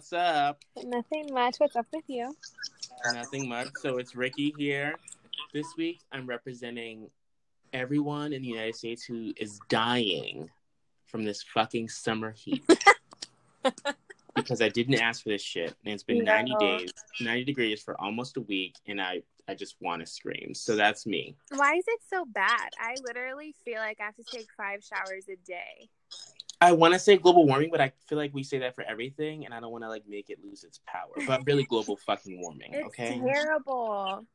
[0.00, 0.64] What's up?
[0.82, 1.56] Nothing much.
[1.58, 2.34] What's up with you?
[3.12, 3.68] Nothing much.
[3.82, 4.94] So it's Ricky here.
[5.52, 7.10] This week, I'm representing
[7.74, 10.48] everyone in the United States who is dying
[11.04, 12.62] from this fucking summer heat.
[14.34, 16.34] because I didn't ask for this shit, and it's been No.
[16.34, 20.54] 90 days, 90 degrees for almost a week, and I I just want to scream.
[20.54, 21.36] So that's me.
[21.50, 22.70] Why is it so bad?
[22.78, 25.90] I literally feel like I have to take five showers a day.
[26.60, 29.46] I want to say global warming, but I feel like we say that for everything,
[29.46, 31.12] and I don't want to like make it lose its power.
[31.26, 32.74] But really, global fucking warming.
[32.74, 33.18] It's Okay.
[33.18, 34.26] terrible.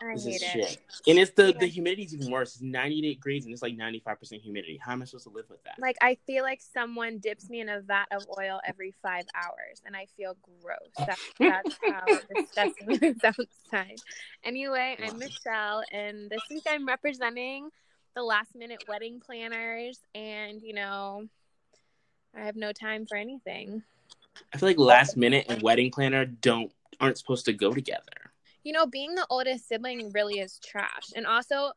[0.00, 0.46] I This hate is it.
[0.48, 0.82] shit.
[1.08, 1.58] And it's the Yeah.
[1.58, 2.54] the humidity's even worse.
[2.54, 4.76] It's 98 degrees and it's like 95% humidity.
[4.76, 5.74] How am I supposed to live with that?
[5.78, 9.80] Like I feel like someone dips me in a vat of oil every five hours,
[9.84, 10.92] and I feel gross.
[11.06, 13.98] That's, that's how disgusting it is outside.
[14.44, 17.70] Anyway, I'm Michelle, and this week I'm representing
[18.14, 21.26] the last minute wedding planners, and you know,
[22.34, 23.82] I have no time for anything.
[24.52, 28.32] I feel like last minute and wedding planner don't aren't supposed to go together.
[28.64, 31.12] you know, being the oldest sibling really is trash.
[31.16, 31.72] And also,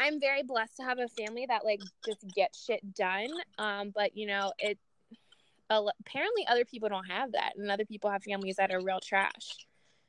[0.00, 3.28] I'm very blessed to have a family that like just gets shit done.
[3.58, 4.78] Um, but you know, it
[5.70, 9.66] apparently other people don't have that, and other people have families that are real trash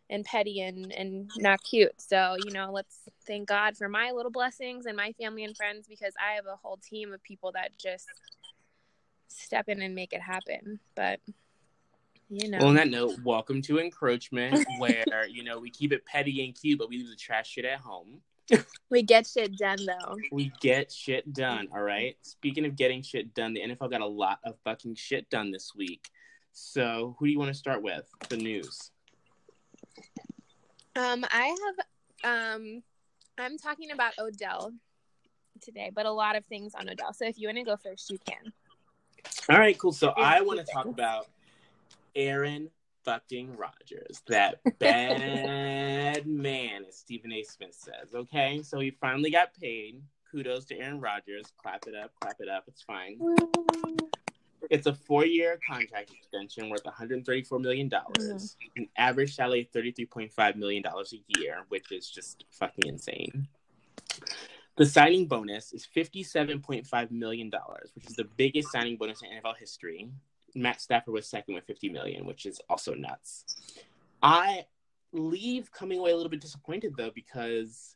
[0.09, 1.99] and petty and and not cute.
[2.01, 5.87] So you know, let's thank God for my little blessings and my family and friends
[5.87, 8.07] because I have a whole team of people that just
[9.37, 10.79] step in and make it happen.
[10.95, 11.19] But
[12.29, 16.05] you know, Well, on that note, welcome to encroachment, where you know we keep it
[16.05, 18.21] petty and cute, but we leave the trash shit at home.
[18.89, 20.15] we get shit done though.
[20.31, 21.67] We get shit done.
[21.73, 22.15] All right.
[22.21, 25.73] Speaking of getting shit done, the NFL got a lot of fucking shit done this
[25.75, 26.09] week.
[26.51, 28.07] So who do you want to start with?
[28.29, 28.91] The news.
[30.95, 31.55] Um, I
[32.23, 32.83] have um
[33.37, 34.71] I'm talking about Odell
[35.61, 37.13] today, but a lot of things on Odell.
[37.13, 38.53] So if you want to go first, you can.
[39.49, 39.91] All right, cool.
[39.91, 41.27] So I want to talk about
[42.15, 42.69] Aaron
[43.05, 47.43] fucking Rodgers, that bad man, as Stephen A.
[47.43, 48.13] Smith says.
[48.13, 50.01] Okay, so he finally got paid.
[50.31, 51.53] Kudos to Aaron Rodgers.
[51.61, 52.63] Clap it up, clap it up.
[52.67, 53.19] It's fine.
[54.71, 58.81] It's a four-year contract extension worth 134 million dollars, mm-hmm.
[58.81, 63.47] an average salary of 33.5 million dollars a year, which is just fucking insane.
[64.77, 67.51] The signing bonus is $57.5 million,
[67.93, 70.09] which is the biggest signing bonus in NFL history.
[70.53, 73.45] Matt Stafford was second with 50 million, which is also nuts.
[74.21, 74.65] I
[75.13, 77.95] leave coming away a little bit disappointed though because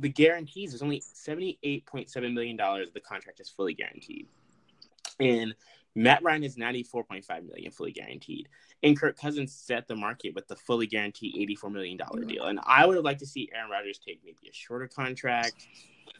[0.00, 4.26] the guarantees is only 78.7 million dollars the contract is fully guaranteed.
[5.20, 5.54] And
[5.98, 8.48] Matt Ryan is 94.5 million fully guaranteed.
[8.84, 12.28] And Kirk Cousins set the market with the fully guaranteed 84 million dollar mm-hmm.
[12.28, 12.44] deal.
[12.44, 15.66] And I would have liked to see Aaron Rodgers take maybe a shorter contract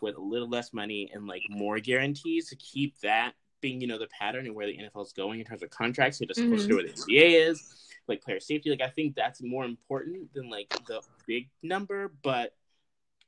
[0.03, 3.99] with a little less money and like more guarantees to keep that being, you know,
[3.99, 6.19] the pattern and where the NFL is going in terms of contracts.
[6.19, 6.75] So just closer to mm-hmm.
[6.75, 7.75] where the NBA is,
[8.09, 8.71] like player safety.
[8.71, 12.53] Like I think that's more important than like the big number, but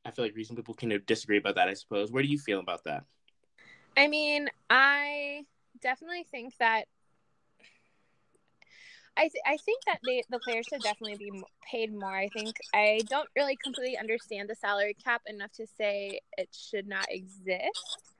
[0.04, 2.10] I feel like reason people can disagree about that, I suppose.
[2.10, 3.04] Where do you feel about that?
[3.96, 5.44] I mean, I
[5.80, 6.84] definitely think that
[9.16, 12.16] I th- I think that they the players should definitely be paid more.
[12.16, 16.86] I think I don't really completely understand the salary cap enough to say it should
[16.86, 18.14] not exist,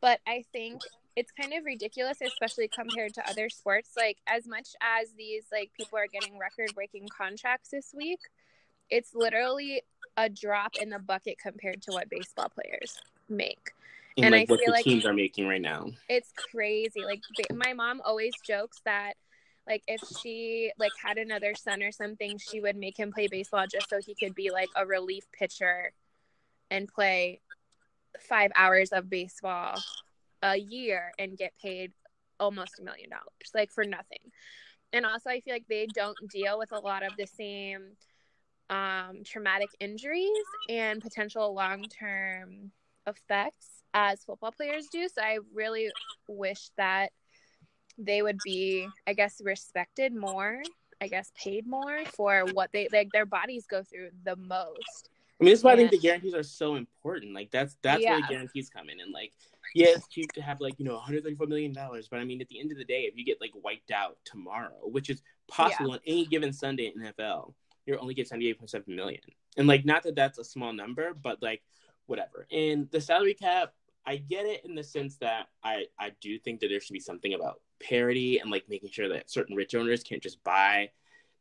[0.00, 0.80] but I think
[1.16, 3.90] it's kind of ridiculous, especially compared to other sports.
[3.96, 8.20] Like as much as these like people are getting record breaking contracts this week,
[8.88, 9.82] it's literally
[10.16, 12.96] a drop in the bucket compared to what baseball players
[13.28, 13.72] make
[14.18, 15.86] And, And like I what feel the like- teams are making right now.
[16.08, 17.22] it's crazy like
[17.54, 19.14] my mom always jokes that
[19.66, 23.64] like if she like had another son or something she would make him play baseball
[23.70, 25.92] just so he could be like a relief pitcher
[26.70, 27.40] and play
[28.28, 29.78] five hours of baseball
[30.42, 31.92] a year and get paid
[32.40, 34.18] almost a million dollars like for nothing
[34.92, 37.92] and also i feel like they don't deal with a lot of the same
[38.70, 40.30] um, traumatic injuries
[40.68, 42.70] and potential long-term
[43.06, 45.90] effects as football players do so i really
[46.28, 47.10] wish that
[47.96, 50.62] they would be i guess respected more
[51.00, 55.44] i guess paid more for what they like their bodies go through the most I
[55.44, 57.32] mean, that's why I think the guarantees are so important.
[57.32, 58.98] Like that's that's where the guarantees come in.
[58.98, 59.32] And like,
[59.72, 62.48] yeah, it's cute to have like you know 134 million dollars, but I mean, at
[62.48, 65.92] the end of the day, if you get like wiped out tomorrow, which is possible
[65.92, 67.54] on any given Sunday in NFL,
[67.86, 69.20] you're only get 78.7 million.
[69.56, 71.62] And like, not that that's a small number, but like,
[72.06, 72.46] whatever.
[72.52, 73.72] And the salary cap,
[74.08, 77.00] I get it in the sense that I I do think that there should be
[77.00, 80.90] something about parity and like making sure that certain rich owners can't just buy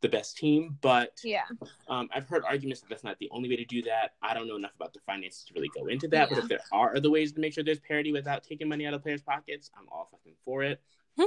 [0.02, 1.46] the best team, but yeah
[1.88, 4.16] um, I've heard arguments that that's not the only way to do that.
[4.22, 6.30] I don't know enough about the finances to really go into that.
[6.30, 8.94] But if there are other ways to make sure there's parity without taking money out
[8.94, 10.82] of players' pockets, I'm all fucking for it.
[11.18, 11.24] Hmm.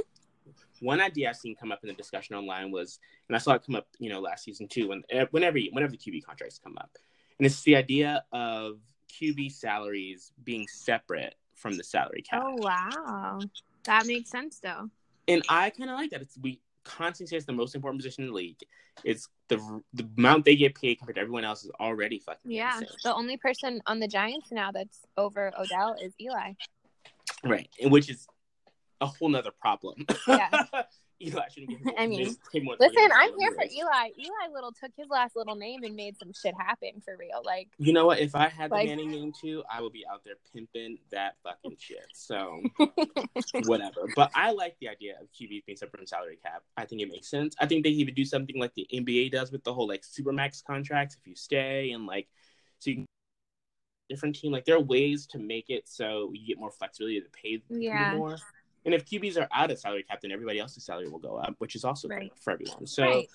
[0.79, 3.63] one idea I've seen come up in the discussion online was, and I saw it
[3.65, 6.91] come up, you know, last season too, when whenever whenever the QB contracts come up,
[7.39, 8.79] and it's the idea of
[9.19, 12.43] QB salaries being separate from the salary cap.
[12.45, 13.39] Oh wow,
[13.85, 14.89] that makes sense though.
[15.27, 16.21] And I kind of like that.
[16.21, 18.59] It's we constantly say it's the most important position in the league.
[19.03, 19.57] It's the
[19.93, 22.97] the amount they get paid compared to everyone else is already fucking Yeah, insane.
[23.03, 26.53] the only person on the Giants now that's over Odell is Eli.
[27.43, 28.27] Right, which is
[28.99, 30.05] a whole nother problem.
[30.27, 30.49] Yeah.
[31.21, 31.93] Eli shouldn't get.
[31.99, 33.63] I mean, Listen, I'm here for.
[33.63, 34.09] Eli.
[34.17, 37.41] Eli little took his last little name and made some shit happen for real.
[37.45, 38.19] Like, You know what?
[38.19, 41.35] If I had the Like- Manning name too, I would be out there pimping that
[41.43, 42.05] fucking shit.
[42.13, 42.61] So
[43.65, 44.07] whatever.
[44.15, 46.63] But I like the idea of QBs being separate from salary cap.
[46.77, 47.55] I think it makes sense.
[47.59, 50.63] I think they even do something like the NBA does with the whole like supermax
[50.63, 52.27] contracts if you stay and like
[52.79, 53.05] so you can
[54.09, 54.51] different team.
[54.51, 58.15] Like there are ways to make it so you get more flexibility to pay Yeah.
[58.15, 58.37] more.
[58.85, 61.55] And if QBs are out of salary cap, then everybody else's salary will go up,
[61.59, 62.33] which is also good Right.
[62.39, 62.87] for everyone.
[62.87, 63.29] So right.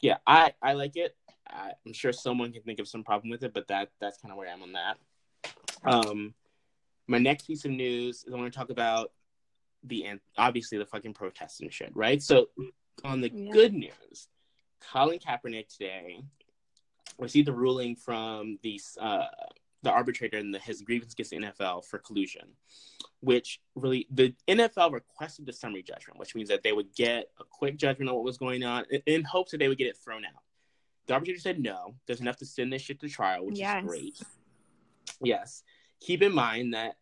[0.00, 1.16] yeah, I I like it.
[1.48, 4.30] I, I'm sure someone can think of some problem with it, but that that's kind
[4.32, 4.98] of where I am on that.
[5.84, 6.34] Um,
[7.08, 9.12] my next piece of news is I want to talk about
[9.84, 10.06] the
[10.38, 12.22] obviously the fucking protests and shit, right?
[12.22, 12.50] So
[13.04, 13.52] on the Yeah.
[13.52, 14.28] good news,
[14.80, 16.22] Colin Kaepernick today
[17.18, 19.26] received a ruling from the uh,
[19.82, 22.48] the arbitrator in the, his grievance against the NFL for collusion,
[23.20, 27.44] which really the NFL requested the summary judgment, which means that they would get a
[27.44, 29.96] quick judgment on what was going on in, in hopes that they would get it
[29.96, 30.42] thrown out.
[31.06, 31.94] The arbitrator said no.
[32.06, 33.82] There's enough to send this shit to trial, which Yes.
[33.82, 34.22] is great.
[35.20, 35.64] Yes.
[36.00, 36.96] Keep in mind that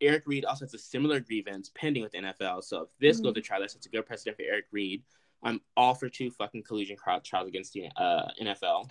[0.00, 2.64] Eric Reid also has a similar grievance pending with the NFL.
[2.64, 5.02] So if this goes to trial, that's a good precedent for Eric Reid.
[5.42, 8.90] I'm all for two fucking collusion trials against the uh, NFL.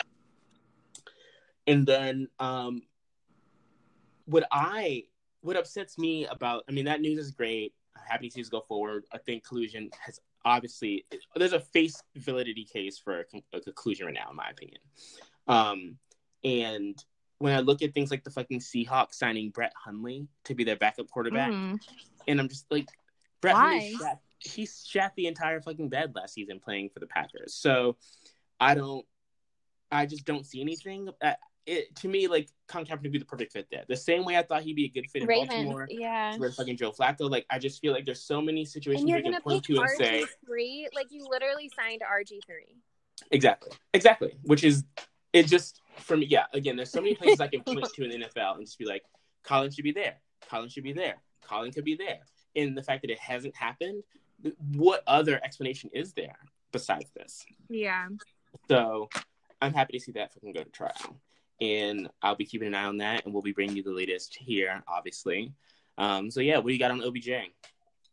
[1.66, 2.82] And then um,
[4.26, 5.04] what I
[5.40, 7.74] what upsets me about I mean that news is great.
[8.08, 9.04] Happy to see this go forward.
[9.12, 11.06] I think collusion has obviously
[11.36, 14.80] there's a face validity case for a, a conclusion right now, in my opinion.
[15.46, 15.98] Um,
[16.42, 17.02] and
[17.38, 20.76] when I look at things like the fucking Seahawks signing Brett Hundley to be their
[20.76, 21.80] backup quarterback, Mhm.
[22.26, 22.88] and I'm just like,
[23.40, 23.94] Brett Why?
[23.98, 27.54] Shat, he shat the entire fucking bed last season playing for the Packers.
[27.54, 27.96] So
[28.60, 29.06] I don't,
[29.90, 31.08] I just don't see anything.
[31.22, 31.34] Uh,
[31.66, 33.84] it to me like Colin Kaepernick would be the perfect fit there.
[33.88, 36.36] The same way I thought he'd be a good fit in Ravens, Baltimore yeah.
[36.36, 37.30] with fucking Joe Flacco.
[37.30, 39.76] Like I just feel like there's so many situations And you're can gonna point to
[39.76, 42.76] and RG say three, like you literally signed RG three.
[43.30, 44.84] exactly, exactly, which is
[45.32, 45.46] it.
[45.46, 46.44] Just for me, yeah.
[46.52, 48.86] Again, there's so many places I can point to in the NFL and just be
[48.86, 49.02] like,
[49.42, 50.16] Colin should be there.
[50.48, 51.16] Colin should be there.
[51.42, 52.20] Colin could be there.
[52.56, 54.02] And the fact that it hasn't happened,
[54.72, 56.36] what other explanation is there
[56.72, 57.44] besides this?
[57.68, 58.08] Yeah.
[58.68, 59.08] So
[59.60, 61.20] I'm happy to see that fucking go to trial.
[61.60, 64.36] And I'll be keeping an eye on that and we'll be bringing you the latest
[64.36, 65.52] here, obviously.
[65.98, 67.30] Um, so yeah, what do you got on OBJ?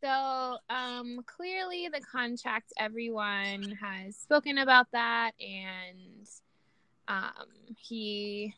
[0.04, 6.28] So um clearly the contract everyone has spoken about that and
[7.08, 7.48] um
[7.78, 8.56] he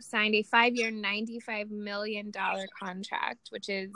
[0.00, 3.90] signed a 5-year 95 million dollar contract which is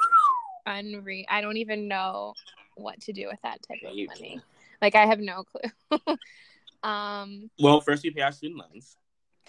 [0.66, 1.24] unreal.
[1.30, 2.34] I don't even know
[2.76, 4.40] what to do with that type of money.
[4.82, 6.16] Like I have no clue.
[6.82, 8.96] um Well, first you pay our student loans.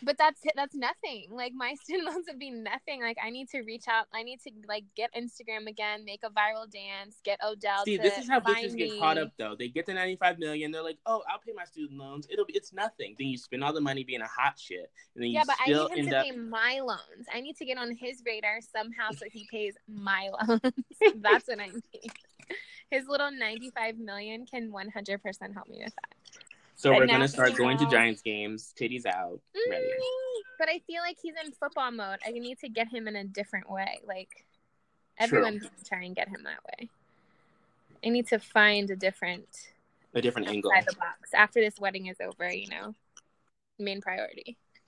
[0.04, 1.28] But that's that's nothing.
[1.30, 3.02] Like my student loans would be nothing.
[3.02, 4.08] Like i need to reach out.
[4.14, 8.18] I need to like get instagram again make a viral dance get odell See, this
[8.18, 9.56] is how bitches get caught up though.
[9.58, 12.28] They get the 95 million, they're like, "Oh, I'll pay my student loans.
[12.30, 15.24] It'll be it's nothing." Then you spend all the money being a hot shit, and
[15.24, 17.28] then you yeah but i need him to up pay my loans.
[17.34, 20.62] I need to get on his radar somehow so he pays my loans.
[21.16, 22.12] That's what i need.
[22.92, 26.16] His little 95 million can 100% help me with that
[26.76, 27.86] So But we're gonna start going to.
[27.90, 29.40] Giants games, titties out,
[29.70, 29.86] ready.
[29.86, 30.26] Mm,
[30.58, 33.24] but i feel like he's in football mode i need to get him in a
[33.24, 34.30] different way like
[35.20, 35.40] True.
[35.40, 36.90] everyone's trying to get him that way
[38.06, 39.48] i need to find a different
[40.14, 40.72] A different angle.
[40.72, 42.96] the box after this wedding is over you know
[43.80, 44.58] main priority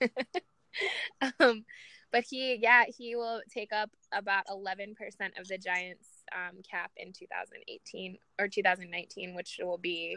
[1.40, 1.64] um
[2.12, 4.94] but he yeah he will take up about 11%
[5.38, 10.16] of the giants um, cap in 2018 or 2019 which will be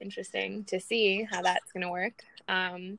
[0.00, 2.98] interesting to see how that's going to work um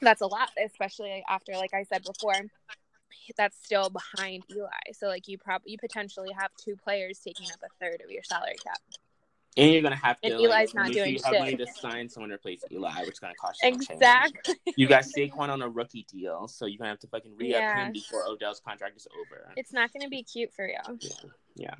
[0.00, 2.34] that's a lot especially after like i said before
[3.36, 7.58] that's still behind eli so like you probably you potentially have two players taking up
[7.64, 8.78] a third of your salary cap
[9.56, 10.26] And you're gonna have to.
[10.34, 11.40] And like, Eli's not make sure doing you have shit.
[11.40, 13.68] money to sign someone to replace Eli, which is gonna cost you.
[13.72, 17.54] exactly You got Saquon on a rookie deal, so you're gonna have to fucking re
[17.54, 17.86] up Yeah.
[17.86, 19.52] him before Odell's contract is over.
[19.56, 21.08] it's not going to be cute for you Yeah,
[21.54, 21.74] yeah.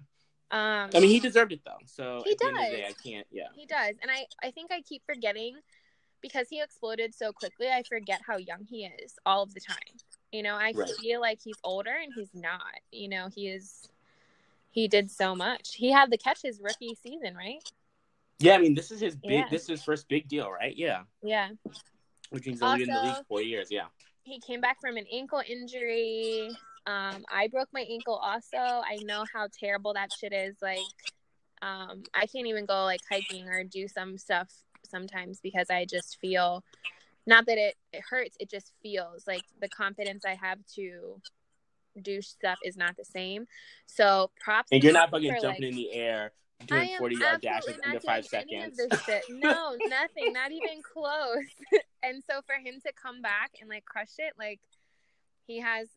[0.54, 1.78] Um I mean, he deserved it though.
[1.86, 2.76] So He at the end of the does.
[2.76, 3.26] day, I can't.
[3.32, 3.48] Yeah.
[3.56, 3.94] He does.
[4.00, 5.56] And I, I think I keep forgetting
[6.20, 9.76] because he exploded so quickly, I forget how young he is all of the time.
[10.32, 10.88] You know, I Right.
[11.00, 12.62] feel like he's older and he's not.
[12.92, 13.88] You know, he is
[14.70, 15.74] he did so much.
[15.74, 17.62] He had the catches rookie season, right?
[18.38, 19.30] Yeah, I mean, this is his big.
[19.30, 19.48] Yeah.
[19.50, 20.76] This is his first big deal, right?
[20.76, 21.50] Yeah, Yeah.
[22.30, 23.68] which means only in the league four years.
[23.70, 23.86] Yeah.
[24.24, 26.50] He came back from an ankle injury.
[26.86, 28.58] Um, I broke my ankle also.
[28.58, 30.56] I know how terrible that shit is.
[30.60, 30.78] Like,
[31.62, 34.48] um, I can't even go like hiking or do some stuff
[34.86, 36.62] sometimes because I just feel
[37.26, 41.20] not that it, it hurts, it just feels like the confidence I have to
[42.00, 43.46] do stuff is not the same.
[43.86, 46.32] So props And you're not fucking for, jumping like, in the air
[46.66, 48.78] doing 40 yard dashes under five seconds.
[49.30, 51.46] No, nothing, not even close.
[52.02, 54.60] and so for him to come back and like crush it, like
[55.46, 55.88] he has.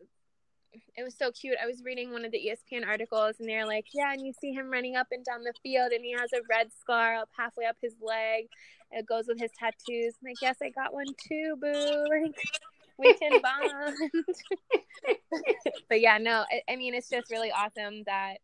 [0.95, 1.57] It was so cute.
[1.61, 4.51] I was reading one of the ESPN articles, and they're like, "Yeah, and you see
[4.51, 7.65] him running up and down the field, and he has a red scar up halfway
[7.65, 8.47] up his leg.
[8.91, 12.05] It goes with his tattoos." I'm like, "Yes, I got one too, boo.
[12.11, 12.35] Like,
[12.97, 13.95] we can bond."
[15.89, 18.37] but yeah, no, I, I mean, it's just really awesome that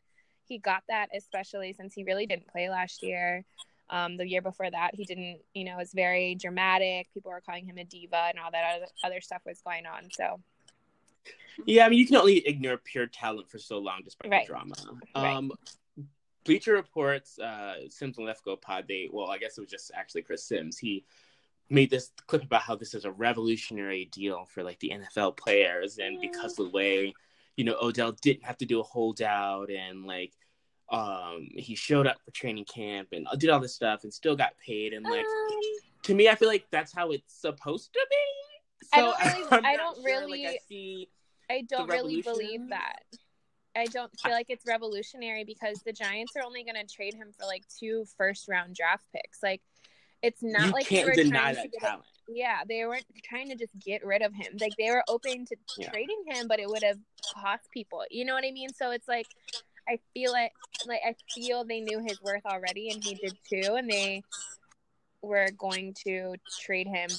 [0.47, 3.45] he got that, especially since he really didn't play last year.
[3.89, 7.07] Um, the year before that, he didn't, you know, it was very dramatic.
[7.13, 10.09] People were calling him a diva and all that other, other stuff was going on.
[10.11, 10.39] So,
[11.65, 14.45] Yeah, I mean, you can only ignore pure talent for so long despite Right.
[14.45, 14.75] the drama.
[15.15, 15.35] Right.
[15.35, 15.51] Um,
[16.45, 20.23] Bleacher Reports, uh, Simms and Lefkoe pod, they, well, I guess it was just actually
[20.23, 20.77] Chris Simms.
[20.77, 21.05] He
[21.69, 25.99] made this clip about how this is a revolutionary deal for like the NFL players.
[25.99, 27.13] And because of the way,
[27.55, 30.33] you know, Odell didn't have to do a holdout and like,
[30.89, 34.57] um, he showed up for training camp and did all this stuff and still got
[34.57, 34.93] paid.
[34.93, 35.59] And like, um,
[36.03, 38.42] to me, I feel like that's how it's supposed to be.
[38.91, 40.03] I don't really- I'm I don't sure.
[40.05, 41.09] really- Like, I see.
[41.49, 43.03] I don't really believe that.
[43.75, 44.35] I don't feel ah.
[44.35, 48.05] like it's revolutionary because the Giants are only going to trade him for like two
[48.17, 49.41] first round draft picks.
[49.41, 49.61] Like,
[50.21, 52.05] it's not you like they were deny trying to get talent.
[52.29, 54.57] Yeah, they weren't trying to just get rid of him.
[54.59, 55.89] Like they were open to Yeah.
[55.89, 56.97] trading him, but it would have
[57.33, 58.05] cost people.
[58.09, 58.73] You know what I mean?
[58.73, 59.27] So it's like
[59.87, 60.51] I feel it
[60.87, 64.23] like I feel they knew his worth already and he did too and they
[65.21, 67.09] were going to trade him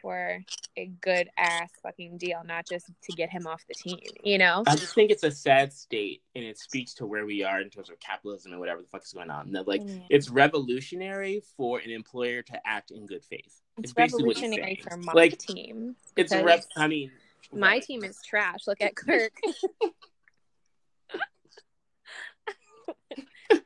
[0.00, 0.42] for
[0.76, 4.62] a good ass fucking deal, not just to get him off the team, you know?
[4.66, 7.70] I just think it's a sad state, and it speaks to where we are in
[7.70, 9.52] terms of capitalism and whatever the fuck is going on.
[9.52, 10.04] That like Mm.
[10.10, 13.60] it's revolutionary for an employer to act in good faith.
[13.82, 15.96] It's basically revolutionary for my Like, team.
[16.16, 16.64] It's rep.
[16.76, 17.10] I mean,
[17.52, 17.82] My right.
[17.82, 18.66] team is trash.
[18.66, 19.32] Look at Kirk.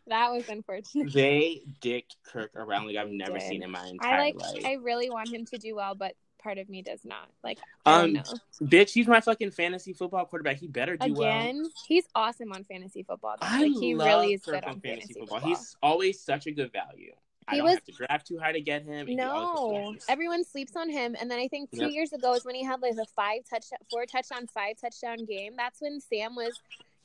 [0.07, 1.13] that was unfortunate.
[1.13, 3.49] They dicked Kirk around like I've never Did.
[3.49, 4.35] seen in my entire I like.
[4.37, 4.65] life.
[4.65, 7.29] I really want him to do well, but part of me does not.
[7.43, 8.15] Like, I Um.
[8.63, 10.59] Bitch, he's my fucking fantasy football quarterback.
[10.59, 11.23] He better do well.
[11.41, 13.35] Again, he's awesome on fantasy football.
[13.41, 13.47] though.
[13.51, 15.41] I Like, he love really is good on fantasy football.
[15.41, 17.13] He's always such a good value.
[17.49, 18.93] I He don't was- have to draft too high to get him.
[19.01, 21.17] and he always No, everyone sleeps on him.
[21.21, 21.91] And then I think two Yep.
[21.91, 25.55] years ago is when he had like a five touchdown, four touchdown, five touchdown game.
[25.57, 26.55] That's when Sam was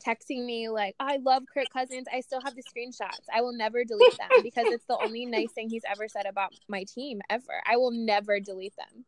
[0.05, 2.07] texting me like, "I love Kirk Cousins.
[2.13, 3.25] I still have the screenshots.
[3.33, 6.53] I will never delete them because it's the only nice thing he's ever said about
[6.69, 7.61] my team ever.
[7.65, 9.03] I will never delete them."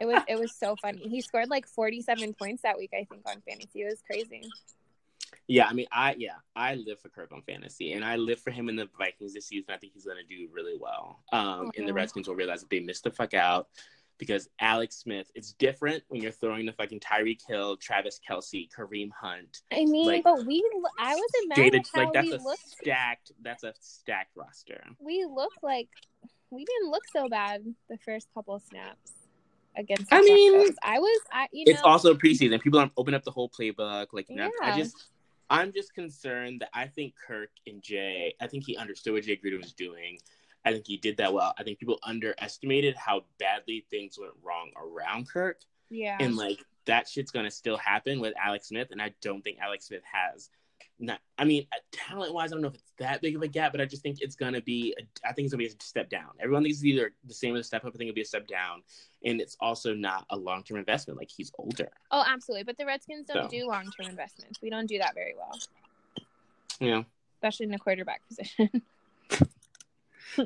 [0.00, 1.08] It was it was so funny.
[1.08, 2.90] He scored like forty seven points that week.
[2.94, 3.82] I think on fantasy.
[3.82, 4.48] It was crazy.
[5.48, 8.50] Yeah, I mean, I yeah, I live for Kirk on fantasy, and I live for
[8.50, 9.74] him in the Vikings this season.
[9.74, 11.20] I think he's going to do really well.
[11.32, 11.92] Um, and the.
[11.92, 13.68] Redskins will realize that they missed the fuck out
[14.18, 15.30] because Alex Smith.
[15.34, 20.06] It's different when you're throwing the fucking Tyreek Hill, Travis Kelce, Kareem Hunt, I mean,
[20.06, 20.62] Like, but we
[20.98, 23.32] I wasn't mad how Like that's we a looked stacked.
[23.42, 24.80] That's a stacked roster.
[25.00, 25.88] we look like
[26.50, 29.12] we didn't look so bad the first couple snaps
[29.76, 30.10] against.
[30.10, 30.76] The I mean, Broncos.
[30.82, 32.60] I was, I you know, It's also preseason.
[32.60, 34.08] People aren't open up the whole playbook.
[34.12, 35.06] Like, you know, I just,
[35.50, 39.36] I'm just concerned that I think Kirk and Jay, I think he understood what Jay
[39.36, 40.18] Gruden was doing.
[40.64, 41.54] I think he did that well.
[41.58, 45.60] I think people underestimated how badly things went wrong around Kirk.
[45.90, 49.58] yeah, And like that shit's gonna still happen with Alex Smith, and I don't think
[49.60, 50.50] Alex Smith has
[51.02, 51.20] not.
[51.38, 53.80] I mean, talent wise, I don't know if it's that big of a gap, but
[53.80, 54.94] I just think it's gonna be.
[54.98, 56.30] A, I think it's gonna be a step down.
[56.40, 57.92] Everyone thinks it's either the same as a step up.
[57.94, 58.82] I think it'll be a step down,
[59.24, 61.18] and it's also not a long term investment.
[61.18, 61.90] Like he's older.
[62.10, 62.64] oh, absolutely.
[62.64, 63.58] But the Redskins don't So.
[63.58, 64.60] do long term investments.
[64.62, 65.58] We don't do that very well,
[66.80, 67.02] yeah
[67.42, 68.70] especially in the quarterback position.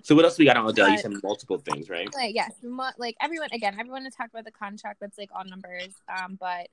[0.02, 0.88] So what else we got on Odell?
[0.88, 2.08] You said multiple things, right?
[2.14, 5.44] like yes, mo- like everyone again, everyone to talk about the contract that's like all
[5.44, 5.94] numbers.
[6.08, 6.68] Um, but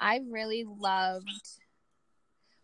[0.00, 1.28] I really loved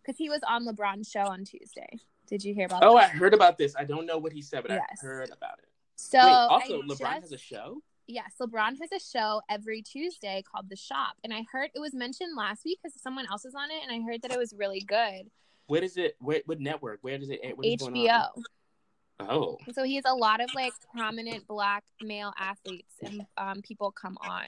[0.02, 1.88] because he was on LeBron's show on Tuesday.
[2.26, 2.82] Did you hear about?
[2.84, 3.04] Oh, that?
[3.04, 3.74] I heard about this.
[3.76, 5.00] I don't know what he said, but Yes.
[5.02, 5.68] I heard about it.
[5.96, 7.82] So Wait, also I LeBron just- has a show.
[8.06, 11.94] Yes, LeBron has a show every Tuesday called The Shop, and I heard it was
[11.94, 14.52] mentioned last week because someone else was on it, and I heard that it was
[14.52, 15.30] really good.
[15.68, 16.16] Where is it?
[16.18, 16.98] Where what network?
[17.02, 17.40] Where does it?
[17.56, 18.30] What is going on?
[18.40, 18.42] HBO.
[19.28, 23.92] Oh, So he has a lot of like prominent black male athletes, and um, people
[23.92, 24.46] come on.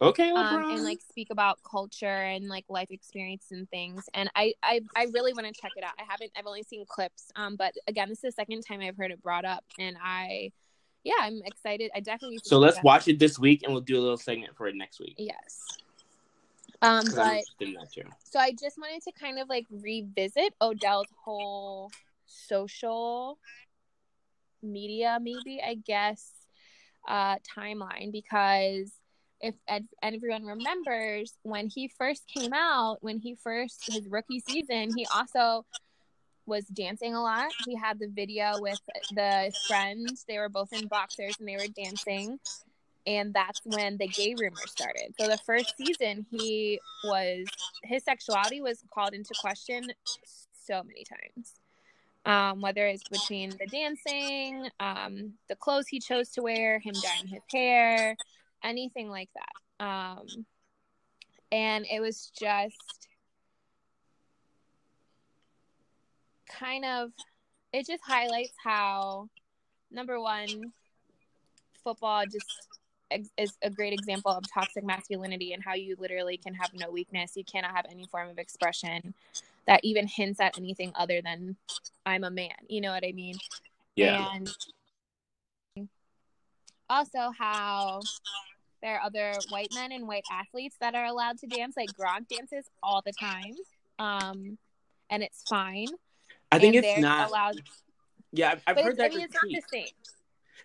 [0.00, 4.04] Okay, um, and like speak about culture and like life experience and things.
[4.14, 5.94] And I I, I really want to check it out.
[5.98, 6.30] I haven't.
[6.36, 7.32] I've only seen clips.
[7.34, 10.52] Um, but again, this is the second time I've heard it brought up, and I,
[11.02, 11.90] yeah, I'm excited.
[11.96, 12.38] I definitely.
[12.44, 15.00] so let's watch it this week, and we'll do a little segment for it next
[15.00, 15.14] week.
[15.18, 15.64] Yes.
[16.80, 18.02] um but interested in that too.
[18.22, 21.90] so I just wanted to kind of like revisit Odell's whole
[22.26, 23.38] social
[24.62, 26.30] media, maybe I guess,
[27.08, 28.92] uh, timeline because
[29.40, 29.54] if
[30.02, 35.64] everyone remembers when he first came out, when he first his rookie season, he also
[36.46, 37.52] was dancing a lot.
[37.66, 38.80] He had the video with
[39.14, 42.38] the friends; they were both in boxers and they were dancing.
[43.06, 45.14] And that's when the gay rumors started.
[45.18, 47.46] So the first season, he was
[47.84, 49.88] his sexuality was called into question
[50.52, 51.54] so many times.
[52.26, 57.28] Um, whether it's between the dancing, um, the clothes he chose to wear, him dyeing
[57.28, 58.16] his hair,
[58.62, 59.84] anything like that.
[59.84, 60.46] Um,
[61.50, 63.08] and it was just
[66.48, 67.10] kind of,
[67.72, 69.28] it just highlights how,
[69.90, 70.72] number one,
[71.84, 72.68] football just
[73.38, 77.36] is a great example of toxic masculinity and how you literally can have no weakness.
[77.36, 79.14] You cannot have any form of expression
[79.66, 81.56] that even hints at anything other than
[82.04, 82.50] I'm a man.
[82.68, 83.36] You know what I mean?
[83.96, 84.28] Yeah.
[84.34, 85.88] And
[86.90, 88.00] also how
[88.82, 91.74] there are other white men and white athletes that are allowed to dance.
[91.76, 93.54] Like Gronk dances all the time.
[93.98, 94.58] Um,
[95.10, 95.88] and it's fine.
[96.50, 97.28] I think and it's not.
[97.28, 97.56] allowed.
[98.32, 99.92] Yeah, I've, I've heard it's, I that mean, it's not the same.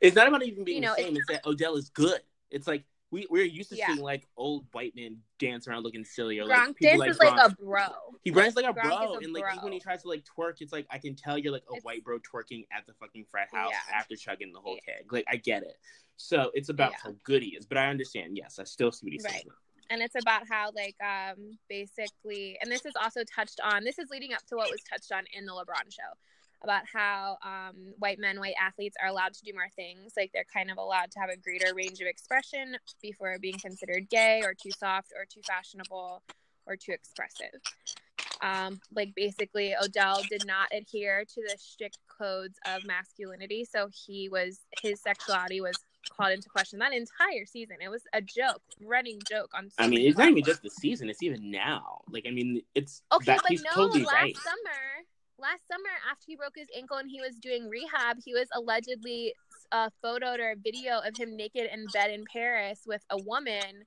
[0.01, 1.17] It's not about even being You know, the same.
[1.17, 2.19] It's that Odell is good.
[2.51, 3.87] It's like we we're used to Yeah.
[3.87, 7.51] seeing like old white men dance around looking silly or Gronk like people like like,
[7.51, 7.85] a bro.
[8.23, 9.63] he runs like a Gronk bro, a and like bro.
[9.63, 11.83] when he tries to like twerk, it's like I can tell you're like a It's-
[11.85, 13.97] white bro twerking at the fucking frat house Yeah.
[13.99, 15.13] after chugging the whole keg.
[15.13, 15.77] Like I get it.
[16.17, 16.97] So it's about Yeah.
[17.03, 18.35] how good he is, but I understand.
[18.35, 19.33] Yes, I still see what he's Right.
[19.33, 19.47] saying.
[19.89, 24.09] and it's about how like um basically and this is also touched on this is
[24.09, 26.09] leading up to what was touched on in the lebron show
[26.63, 30.13] about how um white men white athletes are allowed to do more things.
[30.17, 34.09] Like they're kind of allowed to have a greater range of expression before being considered
[34.09, 36.23] gay or too soft or too fashionable
[36.65, 37.59] or too expressive.
[38.41, 43.65] Um like basically odell did not adhere to the strict codes of masculinity.
[43.65, 45.75] So he was his sexuality was
[46.15, 47.77] called into question that entire season.
[47.81, 50.69] It was a joke running joke on so I mean, it's not even just the
[50.69, 52.01] season; it's even now.
[52.09, 54.37] Like, I mean, it's Okay, that but he's no, totally last right.
[54.37, 55.05] summer,
[55.43, 59.33] last summer after he broke his ankle and he was doing rehab, he was allegedly
[59.71, 63.83] uh, photoed or a video of him naked in bed in Paris with a woman,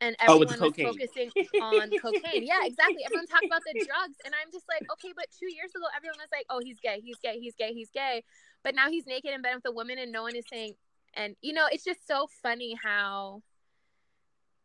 [0.00, 1.30] and Oh, everyone was focusing
[1.62, 2.42] on cocaine.
[2.42, 3.04] Yeah, exactly.
[3.04, 6.18] Everyone talked about the drugs, and I'm just like, okay, but two years ago, everyone
[6.18, 8.24] was like, oh, he's gay, he's gay, he's gay, he's gay,
[8.62, 10.74] but now he's naked in bed with a woman, and no one is saying.
[11.14, 13.42] And you know, it's just so funny how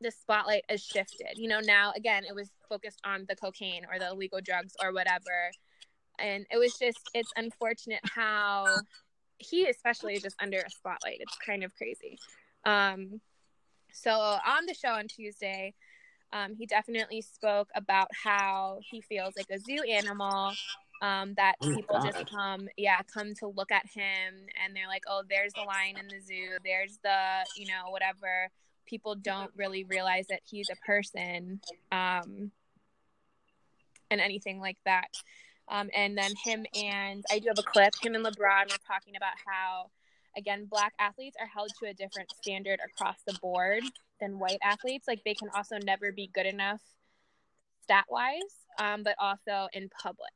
[0.01, 1.37] the spotlight has shifted.
[1.37, 4.91] You know, now again, it was focused on the cocaine or the illegal drugs or
[4.93, 5.51] whatever.
[6.19, 8.65] And it was just, it's unfortunate how
[9.37, 11.17] he, especially, is just under a spotlight.
[11.19, 12.19] It's kind of crazy.
[12.65, 13.19] Um,
[13.91, 15.73] so on the show on Tuesday,
[16.31, 20.53] um, he definitely spoke about how he feels like a zoo animal.
[21.01, 25.03] Um, that Oh, people just come, yeah, come to look at him, and they're like,
[25.05, 26.57] "Oh, there's the lion in the zoo.
[26.63, 28.49] There's the, you know, whatever."
[28.85, 31.59] People don't really realize that he's a person,
[31.91, 32.51] um,
[34.09, 35.09] and anything like that.
[35.69, 37.93] Um, and then him and I do have a clip.
[38.01, 39.89] Him and LeBron were talking about how,
[40.37, 43.83] again, black athletes are held to a different standard across the board
[44.19, 45.07] than white athletes.
[45.07, 46.81] Like they can also never be good enough
[47.83, 50.33] stat wise, um, but also in public.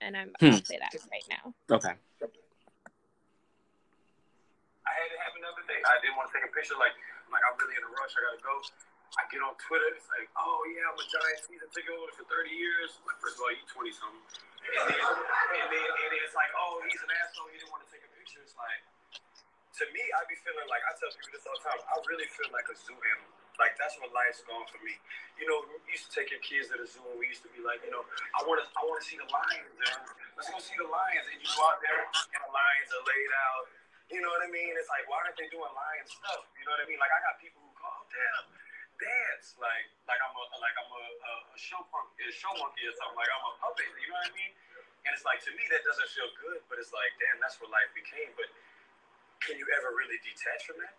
[0.00, 0.46] And I'm Hmm.
[0.56, 1.52] I'll say that right now.
[1.70, 1.92] Okay.
[1.92, 1.96] I
[4.96, 5.76] had to have another day.
[5.84, 6.74] I didn't want to take a picture.
[6.80, 6.94] Like,
[7.26, 8.14] I'm like I'm really in a rush.
[8.16, 8.54] I gotta go.
[9.18, 9.90] I get on Twitter.
[9.92, 12.96] It's like, oh yeah, I'm a Giant season ticket holder for 30 years.
[13.04, 14.22] Like, first of all, you 20 something.
[14.60, 17.48] And then, and then, it's like, oh, he's an asshole.
[17.50, 18.40] He didn't want to take a picture.
[18.44, 18.82] It's like,
[19.80, 21.80] to me, I be feeling like I tell people this all the time.
[21.80, 23.32] I really feel like a zoo animal.
[23.58, 24.96] Like that's where life's gone for me.
[25.36, 27.52] You know, we used to take your kids to the zoo, and we used to
[27.52, 30.00] be like, you know, I want to, I want to see the lions, man.
[30.36, 31.28] Let's go see the lions.
[31.28, 33.64] And you go out there, and the lions are laid out.
[34.08, 34.72] You know what I mean?
[34.80, 36.48] It's like, why aren't they doing lion stuff?
[36.56, 36.98] You know what I mean?
[36.98, 38.44] Like I got people who call, oh, damn,
[39.00, 42.84] dance like like I'm a like I'm a, a, a show punk, a show monkey
[42.86, 43.16] or something.
[43.16, 43.88] Like I'm a puppet.
[43.98, 44.52] You know what I mean?
[45.08, 47.72] And it's like to me that doesn't feel good, but it's like, damn, that's what
[47.72, 48.30] life became.
[48.36, 48.52] But
[49.40, 50.94] can you ever really detach from that?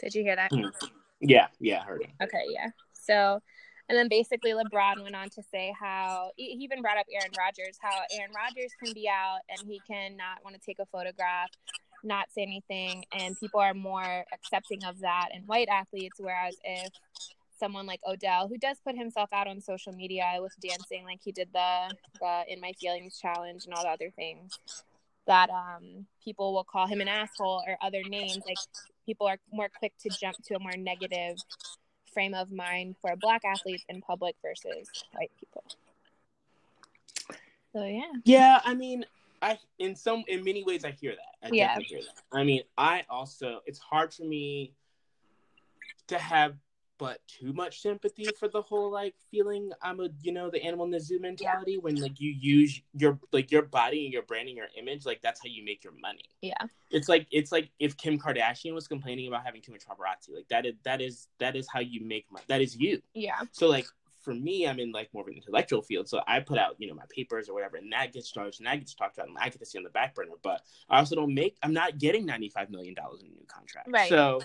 [0.00, 0.48] Did you hear that?
[0.48, 0.72] Hmm.
[1.20, 2.12] Yeah, yeah, I heard him.
[2.24, 2.72] Okay, yeah.
[2.96, 3.44] So,
[3.88, 7.32] and then basically LeBron went on to say how he he even brought up Aaron
[7.36, 11.52] Rodgers, how Aaron Rodgers can be out and he cannot want to take a photograph
[12.02, 16.90] not say anything and people are more accepting of that and white athletes whereas if
[17.58, 21.32] someone like Odell who does put himself out on social media with dancing like he
[21.32, 24.58] did the, the in my feelings challenge and all the other things
[25.26, 28.56] that um people will call him an asshole or other names like
[29.04, 31.36] people are more quick to jump to a more negative
[32.12, 35.64] frame of mind for black athletes in public versus white people.
[37.72, 38.12] So yeah.
[38.24, 39.04] Yeah, I mean,
[39.42, 41.46] I in some in many ways I hear that.
[41.48, 41.78] I Yeah.
[41.80, 42.36] hear that.
[42.38, 44.74] I mean, I also it's hard for me
[46.08, 46.56] to have
[46.98, 50.84] but too much sympathy for the whole like feeling I'm a you know the animal
[50.84, 54.56] in the zoo mentality when like you use your like your body and your branding
[54.56, 56.24] your image like that's how you make your money.
[56.42, 60.34] yeah It's like it's like if Kim Kardashian was complaining about having too much paparazzi
[60.34, 62.44] like that is that is that is how you make money.
[62.48, 63.00] That is you.
[63.14, 63.86] yeah So like
[64.30, 66.08] for me, I'm in like more of an intellectual field.
[66.08, 68.66] So I put out, you know, my papers or whatever, and that gets charged and
[68.68, 70.30] that gets talked about and I get to see on the back burner.
[70.42, 73.46] But I also don't make I'm not getting ninety five million dollars in a new
[73.48, 73.88] contract.
[73.90, 74.08] Right.
[74.08, 74.40] So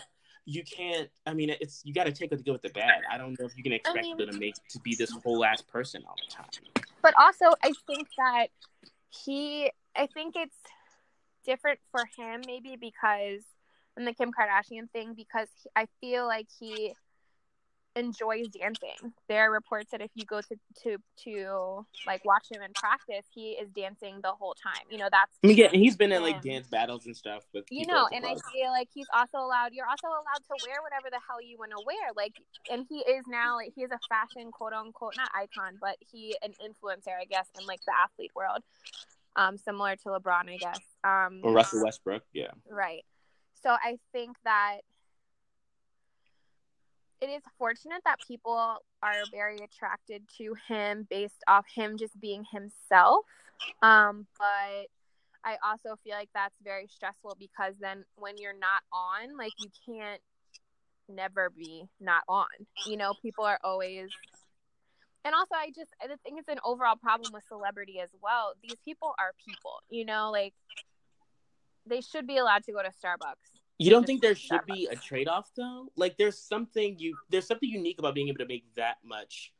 [0.45, 3.01] you can't I mean it's you gotta take with the good with the bad.
[3.11, 5.45] I don't know if you can expect mean- them to make to be this whole
[5.45, 6.85] ass person all the time.
[7.01, 8.47] but also i think that
[9.09, 10.57] he i think it's
[11.45, 13.41] different for him maybe because
[13.97, 16.93] in the kim kardashian thing because he, i feel like he
[17.95, 19.13] enjoys dancing.
[19.27, 23.25] There are reports that if you go to to to like watch him in practice
[23.33, 24.85] he is dancing the whole time.
[24.89, 27.87] You know that's yeah, and he's been in like dance battles and stuff with you
[27.87, 31.19] know and i feel like he's also allowed you're also allowed to wear whatever the
[31.27, 32.11] hell you want to wear.
[32.15, 32.33] Like
[32.71, 36.35] and he is now like he is a fashion quote unquote not icon but he
[36.41, 38.61] an influencer i guess in like the athlete world.
[39.35, 40.79] Um similar to lebron i guess.
[41.03, 42.51] Um or Russell Westbrook, yeah.
[42.69, 43.03] right.
[43.63, 44.79] So i think that
[47.21, 52.45] it is fortunate that people are very attracted to him based off him just being
[52.51, 53.25] himself.
[53.81, 54.87] Um but
[55.43, 59.69] i also feel like that's very stressful because then when you're not on like you
[59.85, 60.21] can't
[61.07, 62.47] never be not on.
[62.87, 64.09] You know people are always
[65.23, 68.77] and also i just i think it's an overall problem with celebrity as well these
[68.85, 70.53] people are people you know like
[71.87, 74.95] they should be allowed to go to starbucks You don't think there should be a
[74.95, 75.87] trade off though?
[75.95, 79.53] Like there's something you there's something unique about being able to make that much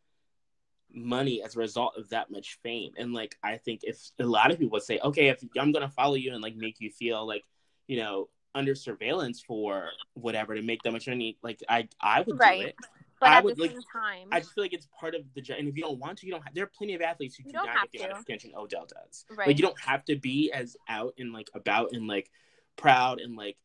[0.94, 2.94] money as a result of that much fame.
[2.98, 6.16] And like I think if a lot of people say, Okay, if I'm gonna follow
[6.16, 7.44] you and like make you feel like,
[7.88, 12.40] you know, under surveillance for whatever to make that much money, like I I would
[12.40, 12.62] Right.
[12.62, 12.76] do it.
[13.20, 15.22] but I at would, the like, same time I just feel like it's part of
[15.34, 15.42] the.
[15.58, 16.44] And if you don't want to, you don't.
[16.44, 18.52] Have, there are plenty of athletes who do don't have get the amount of attention
[18.56, 19.26] Odell does.
[19.30, 22.30] right Like you don't have to be as out and like about and like
[22.78, 23.58] proud and like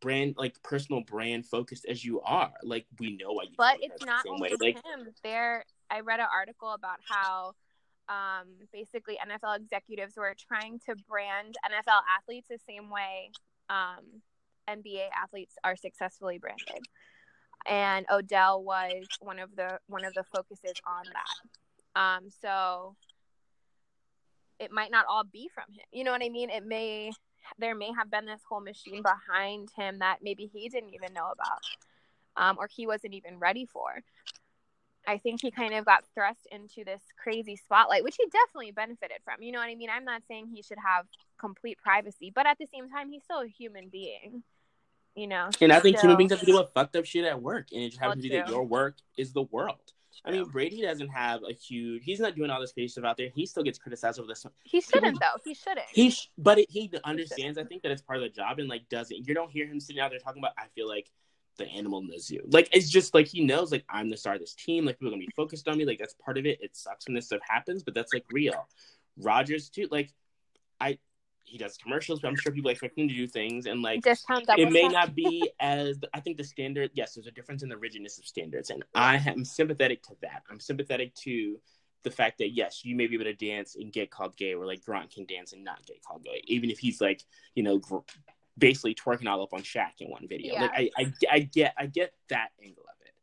[0.00, 2.52] brand like personal brand focused as you are.
[2.62, 3.54] Like we know why you.
[3.56, 4.56] but it's not only way.
[4.60, 7.52] Like him there i read an article about how
[8.08, 13.30] um, basically nfl executives were trying to brand nfl athletes the same way
[13.68, 14.22] um,
[14.68, 16.84] nba athletes are successfully branded
[17.66, 22.94] and odell was one of the one of the focuses on that um, so
[24.58, 27.10] it might not all be from him you know what i mean it may
[27.58, 31.30] there may have been this whole machine behind him that maybe he didn't even know
[31.30, 31.60] about
[32.38, 34.02] um, or he wasn't even ready for.
[35.06, 39.18] I think he kind of got thrust into this crazy spotlight, which he definitely benefited
[39.24, 39.42] from.
[39.42, 39.88] You know what I mean?
[39.90, 41.06] I'm not saying he should have
[41.38, 44.42] complete privacy, but at the same time, he's still a human being.
[45.14, 47.24] You know, and I think So- human beings have to do a fucked up shit
[47.24, 49.92] at work, and it just happens Well, to be that your work is the world.
[50.24, 52.02] I mean, Brady doesn't have a huge.
[52.04, 53.30] He's not doing all this crazy stuff out there.
[53.34, 54.44] He still gets criticized over this.
[54.64, 55.40] he shouldn't though.
[55.44, 55.86] He shouldn't.
[55.90, 57.58] He, sh- but it, he understands.
[57.58, 59.26] I think that it's part of the job, and like doesn't.
[59.26, 60.52] You don't hear him sitting out there talking about.
[60.58, 61.10] I feel like
[61.58, 62.40] the animal the zoo.
[62.46, 63.70] Like it's just like he knows.
[63.70, 64.84] Like I'm the star of this team.
[64.84, 65.84] Like people are gonna be focused on me.
[65.84, 66.58] Like that's part of it.
[66.62, 68.68] It sucks when this stuff happens, but that's like real.
[69.18, 69.88] Rodgers too.
[69.90, 70.12] Like
[70.80, 70.98] I,
[71.48, 74.70] he does commercials, but I'm sure people expect him to do things, and like it
[74.70, 76.90] may not be as I think the standard.
[76.94, 80.42] Yes, there's a difference in the rigidness of standards, and I am sympathetic to that.
[80.50, 81.58] I'm sympathetic to
[82.04, 84.66] the fact that yes, you may be able to dance and get called gay, or
[84.66, 87.78] like Grant can dance and not get called gay, even if he's like you know
[87.78, 87.98] gr-
[88.58, 90.54] basically twerking all up on Shaq in one video.
[90.54, 90.62] Yeah.
[90.62, 93.14] Like I, I, I get, I get that angle of it.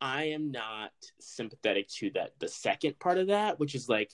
[0.00, 4.12] I am not sympathetic to that the second part of that, which is like.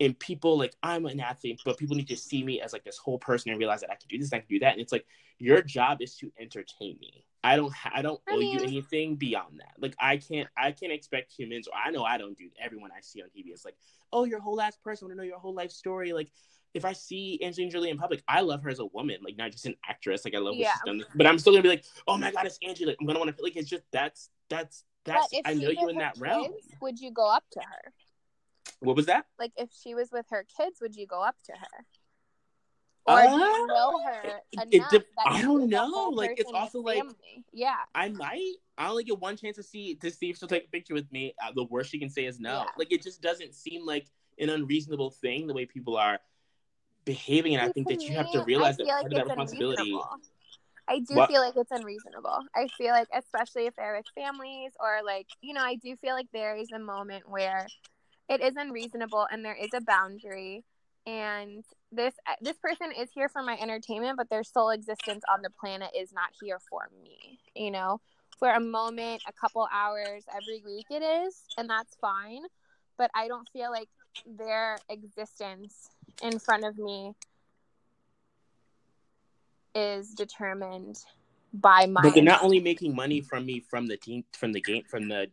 [0.00, 2.96] And people like I'm an athlete, but people need to see me as like this
[2.96, 4.72] whole person and realize that I can do this, I can do that.
[4.72, 5.04] And it's like
[5.38, 7.24] your job is to entertain me.
[7.44, 9.74] I don't ha- I don't I owe mean- you anything beyond that.
[9.78, 13.00] Like I can't I can't expect humans or I know I don't do everyone I
[13.02, 13.76] see on TV is like,
[14.12, 16.12] oh your whole last person, I want to know your whole life story.
[16.14, 16.30] Like
[16.72, 19.50] if I see Angelina Jolie in public, I love her as a woman, like not
[19.52, 20.24] just an actress.
[20.24, 20.72] Like I love what Yeah.
[20.74, 21.04] she's done.
[21.14, 22.86] But I'm still gonna be like, oh my god, it's Angie.
[22.86, 25.70] Like I'm gonna want to feel like it's just that's that's that's but I know
[25.70, 26.52] you in that realm.
[26.80, 27.92] would you go up to her?
[28.80, 29.26] What was that?
[29.38, 31.84] Like if she was with her kids, would you go up to her?
[33.06, 36.10] Or do Uh, you know her enough it I don't know.
[36.12, 37.44] Like, it's also, like- family?
[37.52, 37.76] yeah.
[37.94, 38.56] I might.
[38.76, 41.10] I only get one chance to see to see if she'll take a picture with
[41.12, 41.34] me.
[41.42, 42.58] Uh, the worst she can say is no.
[42.64, 42.70] Yeah.
[42.78, 44.06] Like it just doesn't seem like
[44.38, 46.18] an unreasonable thing the way people are
[47.04, 49.26] behaving, and I think that you have to realize that feel part like of that
[49.28, 49.98] responsibility.
[50.88, 51.30] I do What?
[51.30, 52.38] feel like it's unreasonable.
[52.54, 56.14] I feel like, especially if they're with families or like, you know, I do feel
[56.14, 57.66] like there is a moment where
[58.30, 60.64] it is unreasonable and there is a boundary.
[61.06, 65.42] And this uh, this person is here for my entertainment, but their sole existence on
[65.42, 67.40] the planet is not here for me.
[67.56, 68.00] You know,
[68.38, 72.42] for a moment, a couple hours every week, it is, and that's fine.
[72.96, 73.88] But I don't feel like
[74.26, 75.88] their existence
[76.22, 77.14] in front of me
[79.74, 80.98] is determined
[81.54, 84.60] by my But they're not only making money from me from the team from the
[84.60, 85.28] game from the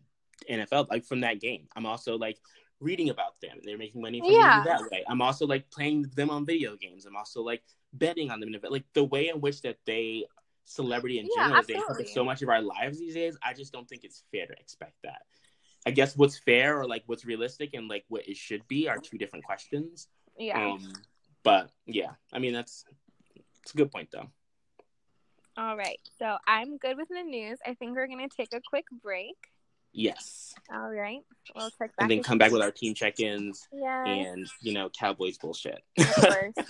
[0.49, 1.67] NFL like from that game.
[1.75, 2.37] I'm also like
[2.79, 3.57] reading about them.
[3.63, 4.63] They're making money from Yeah.
[4.65, 5.03] that way.
[5.07, 7.05] I'm also like playing them on video games.
[7.05, 7.63] I'm also like
[7.93, 8.53] betting on them.
[8.69, 10.25] Like the way in which that they
[10.65, 11.81] celebrity in Yeah, general they absolutely.
[11.81, 13.37] encompass so much of our lives these days.
[13.41, 15.21] I just don't think it's fair to expect that.
[15.85, 18.97] I guess what's fair or like what's realistic and like what it should be are
[18.97, 20.07] two different questions.
[20.37, 20.93] yeah Um,
[21.43, 22.83] but yeah, I mean that's
[23.63, 24.27] it's a good point though.
[25.57, 28.85] all right so i'm good with the news i think we're gonna take a quick
[29.01, 29.35] break
[29.97, 31.21] Yes, all right.
[31.55, 34.89] We'll check back and then come back with our team check-ins yeah and you know
[34.89, 35.81] Cowboys bullshit.
[35.97, 36.53] of course.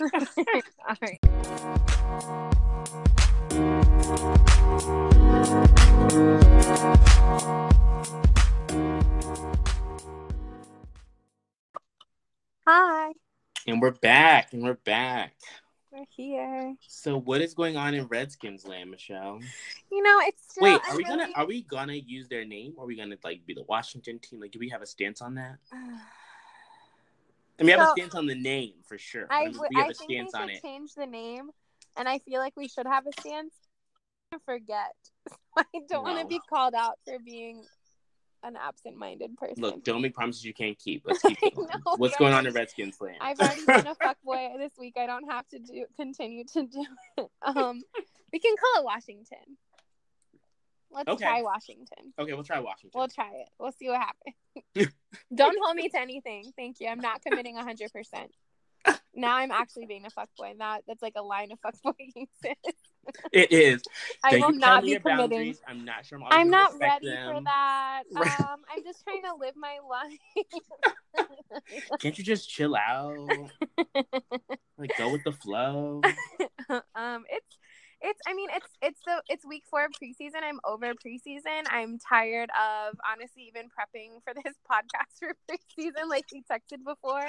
[0.88, 1.18] All right.
[12.66, 13.12] Hi.
[13.66, 15.34] And we're back, and we're back.
[15.98, 19.40] We're here So what is going on in Redskins land, Michelle?
[19.90, 22.74] you know it's still Wait, are we gonna are we gonna use their name?
[22.76, 24.40] Or are we gonna like be the Washington team?
[24.40, 25.56] Like, do we have a stance on that?
[27.60, 29.26] I mean, I have a stance on the name for sure.
[29.30, 30.62] I, I we have I a think stance on should it.
[30.62, 31.50] change the name,
[31.96, 33.54] and I feel like we should have a stance.
[34.32, 34.94] I forget.
[35.56, 37.64] I don't want to be called out for being
[38.42, 39.62] an absent-minded person.
[39.62, 41.02] Look, don't make promises you can't keep.
[41.06, 41.68] Let's keep going.
[41.68, 43.16] know, What's going on in Redskins land?
[43.20, 44.96] I've already been a fuckboy this week.
[44.96, 46.84] I don't have to do continue to do
[47.18, 47.28] it.
[47.42, 47.82] Um,
[48.32, 49.56] we can call it Washington.
[50.90, 51.24] Let's Okay.
[51.24, 52.14] try Washington.
[52.18, 52.98] okay, we'll try Washington.
[52.98, 53.48] We'll try it.
[53.58, 54.92] We'll see what happens.
[55.34, 56.52] Don't hold me to anything.
[56.56, 56.88] Thank you.
[56.88, 57.88] I'm not committing 100%.
[59.18, 60.52] Now I'm actually being a fuckboy.
[60.52, 61.92] and That that's like a line of fuckboy
[62.42, 62.74] sis.
[63.32, 63.82] it is.
[64.22, 65.56] I Thank will not be your committing.
[65.66, 68.02] I'm not sure I'm I'm not ready for that.
[68.16, 71.28] Um, I'm just trying to live my life.
[72.00, 73.16] Can't you just chill out?
[74.78, 76.00] like go with the flow.
[76.94, 77.58] um, it's
[78.00, 78.20] it's.
[78.26, 80.42] I mean, it's it's the it's week four of preseason.
[80.42, 81.64] I'm over preseason.
[81.70, 86.08] I'm tired of honestly even prepping for this podcast for preseason.
[86.08, 87.26] Like we texted before,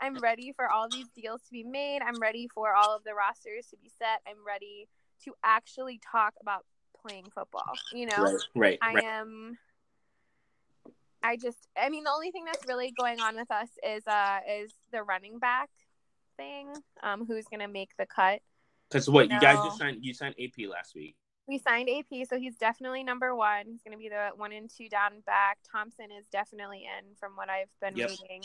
[0.00, 2.00] I'm ready for all these deals to be made.
[2.02, 4.20] I'm ready for all of the rosters to be set.
[4.26, 4.88] I'm ready
[5.24, 6.64] to actually talk about
[7.00, 7.72] playing football.
[7.94, 9.04] You know, Right, right, I right.
[9.04, 9.58] am.
[11.22, 14.38] I just, I mean, the only thing that's really going on with us is uh
[14.48, 15.68] is the running back
[16.36, 16.68] thing.
[17.02, 18.40] Um, who's gonna make the cut?
[18.90, 19.98] Because what you guys just signed?
[20.04, 21.16] You signed AP last week.
[21.46, 23.64] We signed AP, so he's definitely number one.
[23.66, 25.58] He's gonna be the one and two down back.
[25.70, 28.10] Thompson is definitely in from what I've been Yep.
[28.10, 28.42] reading.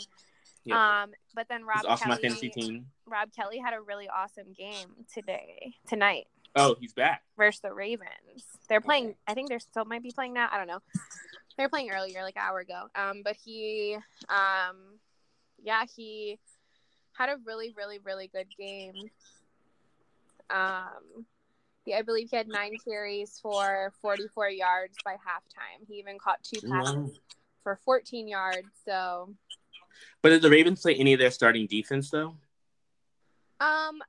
[0.64, 0.76] Yep.
[0.78, 2.86] Um, but then Rob He's off my Kelley, fantasy team.
[3.06, 6.26] Rob Kelley had a really awesome game today, tonight.
[6.56, 7.24] Oh, he's back.
[7.36, 8.44] versus the Ravens.
[8.68, 9.16] They're playing.
[9.26, 10.48] I think they're still might be playing now.
[10.50, 10.80] I don't know.
[11.58, 12.88] They're playing earlier, like an hour ago.
[12.94, 13.96] Um, but he,
[14.28, 14.98] um,
[15.62, 16.38] yeah, he
[17.12, 19.10] had a really, really, really good game.
[20.50, 21.26] Um,
[21.86, 25.86] yeah, I believe he had nine carries for 44 yards by halftime.
[25.88, 27.10] He even caught two passes Wow.
[27.62, 28.68] for 14 yards.
[28.84, 29.34] So,
[30.22, 32.36] But did the Ravens play any of their starting defense though?
[33.60, 34.02] Um,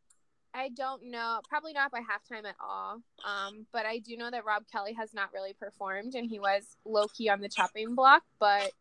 [0.53, 1.41] I don't know.
[1.49, 3.01] Probably not by halftime at all.
[3.25, 6.77] Um, but I do know that Rob Kelley has not really performed, and he was
[6.85, 8.23] low key on the chopping block.
[8.39, 8.71] But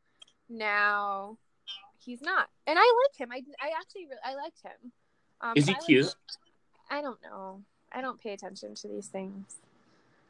[0.49, 1.37] now
[1.99, 3.33] he's not, and I like him.
[3.33, 4.93] I, I actually really, I liked him.
[5.41, 6.15] Um, Is he I cute?
[6.95, 7.61] I don't know.
[7.93, 9.57] I don't pay attention to these things.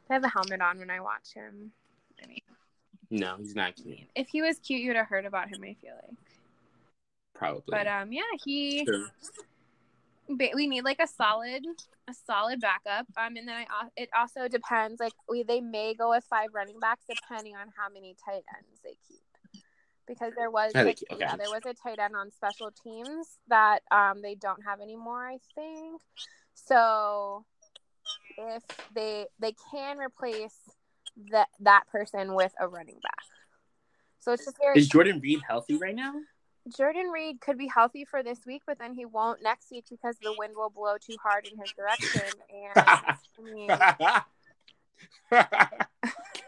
[0.09, 1.71] I have a helmet on when I watch him.
[2.23, 2.41] I mean,
[3.11, 3.99] No, he's not cute.
[4.15, 5.63] if he was cute, you would have heard about him.
[5.63, 6.17] I feel like.
[7.35, 7.63] Probably.
[7.67, 8.83] But um, yeah, he.
[8.83, 9.07] Sure.
[10.55, 11.63] we need like a solid
[12.07, 16.09] a solid backup um and then i it also depends like we they may go
[16.09, 19.21] with five running backs depending on how many tight ends they keep
[20.07, 21.17] because there was like, okay.
[21.19, 25.27] yeah there was a tight end on special teams that um they don't have anymore
[25.27, 26.01] i think
[26.55, 27.45] so
[28.37, 28.63] if
[28.93, 30.57] they they can replace
[31.31, 33.23] that that person with a running back
[34.25, 36.15] so it's just very Is Jordan Reed healthy right now?
[36.75, 40.17] Jordan Reed could be healthy for this week, but then he won't next week because
[40.17, 42.23] the wind will blow too hard in his direction.
[42.49, 43.17] And I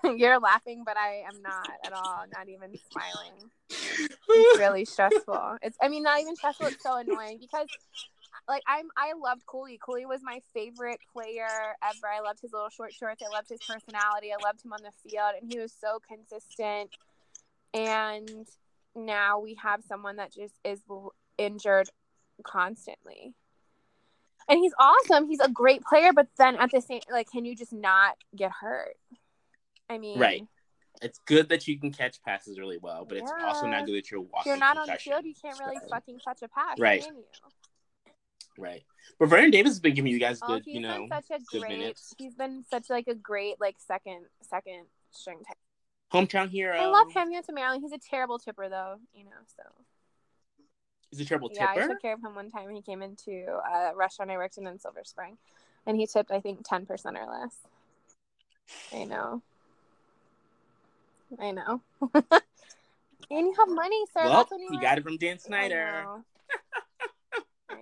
[0.04, 2.24] mean, you're laughing, but I am not at all.
[2.36, 3.52] Not even smiling.
[3.70, 5.58] It's really stressful.
[5.62, 6.66] It's I mean not even stressful.
[6.68, 7.68] It's so annoying because
[8.48, 9.80] like I'm I loved Cooley.
[9.84, 11.48] Cooley was my favorite player
[11.84, 12.08] ever.
[12.08, 13.22] I loved his little short shorts.
[13.22, 14.32] I loved his personality.
[14.32, 16.92] I loved him on the field, and he was so consistent.
[17.74, 18.48] And
[18.96, 20.82] now we have someone that just is
[21.38, 21.90] injured
[22.44, 23.34] constantly.
[24.50, 25.28] And he's awesome.
[25.28, 28.52] He's a great player, but then at the same like can you just not get
[28.52, 28.96] hurt?
[29.90, 30.44] I mean Right.
[31.02, 34.10] It's good that you can catch passes really well, but it's also not good that
[34.10, 34.40] you're walking.
[34.40, 35.90] If you're not on the field, you can't really so.
[35.92, 37.04] fucking catch a pass, right?
[37.04, 37.24] Can you?
[38.58, 38.84] Right.
[39.20, 41.40] But Vernon Davis has been giving you guys oh, good, oh, you know, such a
[41.52, 42.14] good great, minutes.
[42.18, 45.58] He's been such like a great like second second string type.
[46.14, 46.78] Hometown hero.
[46.78, 47.30] I love him.
[47.32, 47.84] to Maryland.
[47.84, 49.32] He's a terrible tipper though, you know.
[49.56, 49.64] So.
[51.12, 51.84] He's a terrible yeah, tipper.
[51.84, 52.70] I took care of him one time.
[52.70, 55.38] He came into a restaurant I worked in in Silver Spring,
[55.86, 57.56] and he tipped I think ten percent or less.
[58.94, 59.42] I know.
[61.40, 61.82] I know.
[62.14, 62.22] and
[63.30, 64.24] you have money, sir.
[64.26, 66.06] Well, you got it from Dan Snyder.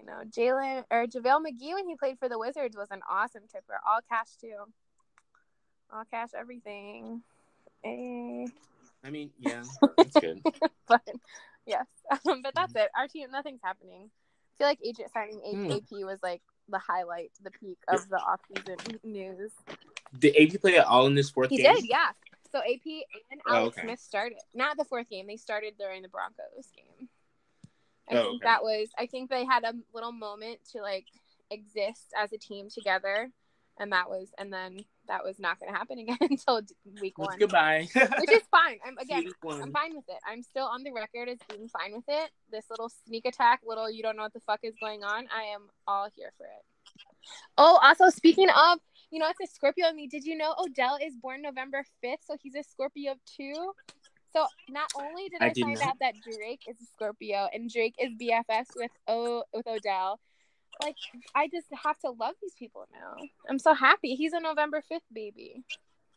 [0.05, 0.23] I know.
[0.29, 3.79] Jalen or JaVale McGee when he played for the Wizards was an awesome tipper.
[3.87, 4.55] All cash too.
[5.93, 7.21] All cash everything.
[7.83, 8.47] Eh.
[9.03, 9.63] I mean, yeah,
[9.97, 10.41] that's good.
[10.87, 11.01] but
[11.65, 11.85] yes,
[12.27, 12.89] um, but that's it.
[12.97, 14.09] Our team, nothing's happening.
[14.09, 16.05] I feel like agent signing AP mm.
[16.05, 19.51] was like the highlight, the peak of the offseason news.
[20.17, 21.75] Did AP play at all in this fourth he game?
[21.75, 22.11] He did, yeah.
[22.51, 23.81] So AP and Alex oh, okay.
[23.81, 24.37] Smith started.
[24.53, 25.27] Not the fourth game.
[25.27, 27.09] They started during the Broncos game.
[28.09, 28.45] I oh, think okay.
[28.45, 31.05] that was I think they had a little moment to like
[31.51, 33.31] exist as a team together
[33.79, 36.61] and that was and then that was not going to happen again until
[37.01, 37.37] week one.
[37.37, 37.87] Goodbye.
[37.93, 38.79] which is fine.
[38.85, 39.25] I'm again.
[39.43, 40.19] I'm fine with it.
[40.27, 42.31] I'm still on the record as being fine with it.
[42.51, 45.27] This little sneak attack, little you don't know what the fuck is going on.
[45.35, 46.65] I am all here for it.
[47.57, 48.79] Oh, also speaking of,
[49.11, 50.07] you know, it's a Scorpio in me.
[50.07, 53.71] Did you know Odell is born November fifth, so he's a Scorpio too.
[54.35, 57.95] So not only did I, I find out that Drake is a Scorpio and Drake
[57.97, 60.19] is BFS with O with Odell,
[60.83, 60.95] like
[61.33, 63.15] I just have to love these people now.
[63.49, 64.15] I'm so happy.
[64.15, 65.63] He's a November fifth baby.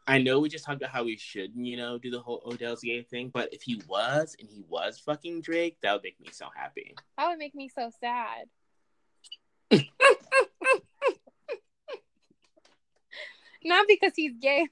[0.08, 2.80] I know we just talked about how we shouldn't, you know, do the whole Odell's
[2.80, 6.28] gay thing, but if he was and he was fucking Drake, that would make me
[6.32, 6.94] so happy.
[7.18, 8.46] That would make me so sad.
[13.68, 14.66] Not because he's gay.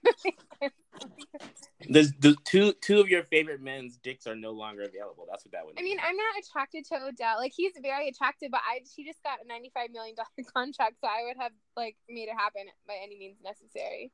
[1.88, 5.26] There's the two two of your favorite men's dicks are no longer available.
[5.30, 5.74] That's what that would.
[5.76, 5.82] Mean.
[5.82, 7.36] I mean, I'm not attracted to Odell.
[7.36, 11.08] Like he's very attractive, but I he just got a 95 million dollar contract, so
[11.08, 14.10] I would have like made it happen by any means necessary.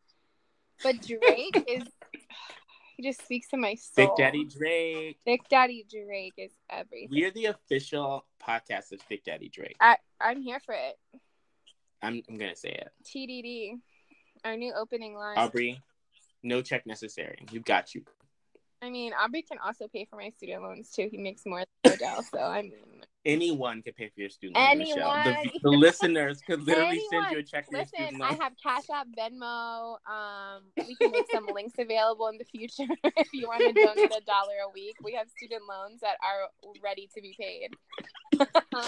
[0.82, 1.84] But Drake is.
[2.98, 4.08] He just speaks to my soul.
[4.08, 5.18] Big Daddy Drake.
[5.24, 7.08] Big Daddy Drake is everything.
[7.10, 9.76] We're the official podcast of Big Daddy Drake.
[9.80, 10.98] I, I'm here for it.
[12.02, 12.90] I'm I'm gonna say it.
[13.04, 13.80] TDD.
[14.44, 15.38] Our new opening line.
[15.38, 15.80] Aubrey,
[16.42, 17.38] no check necessary.
[17.50, 18.02] You've got you.
[18.82, 21.08] I mean, Aubrey can also pay for my student loans too.
[21.08, 23.04] He makes more than Odell, so I mean.
[23.24, 24.68] Anyone can pay for your student loans.
[24.72, 25.24] Anyone.
[25.24, 27.24] The, the listeners could literally Anyone.
[27.24, 28.36] send you a check for Listen, your student loans.
[28.40, 29.98] I have Cash App, Venmo.
[30.10, 34.10] Um, we can make some links available in the future if you want to donate
[34.10, 34.96] a dollar a week.
[35.04, 37.76] We have student loans that are ready to be paid.
[38.74, 38.82] um,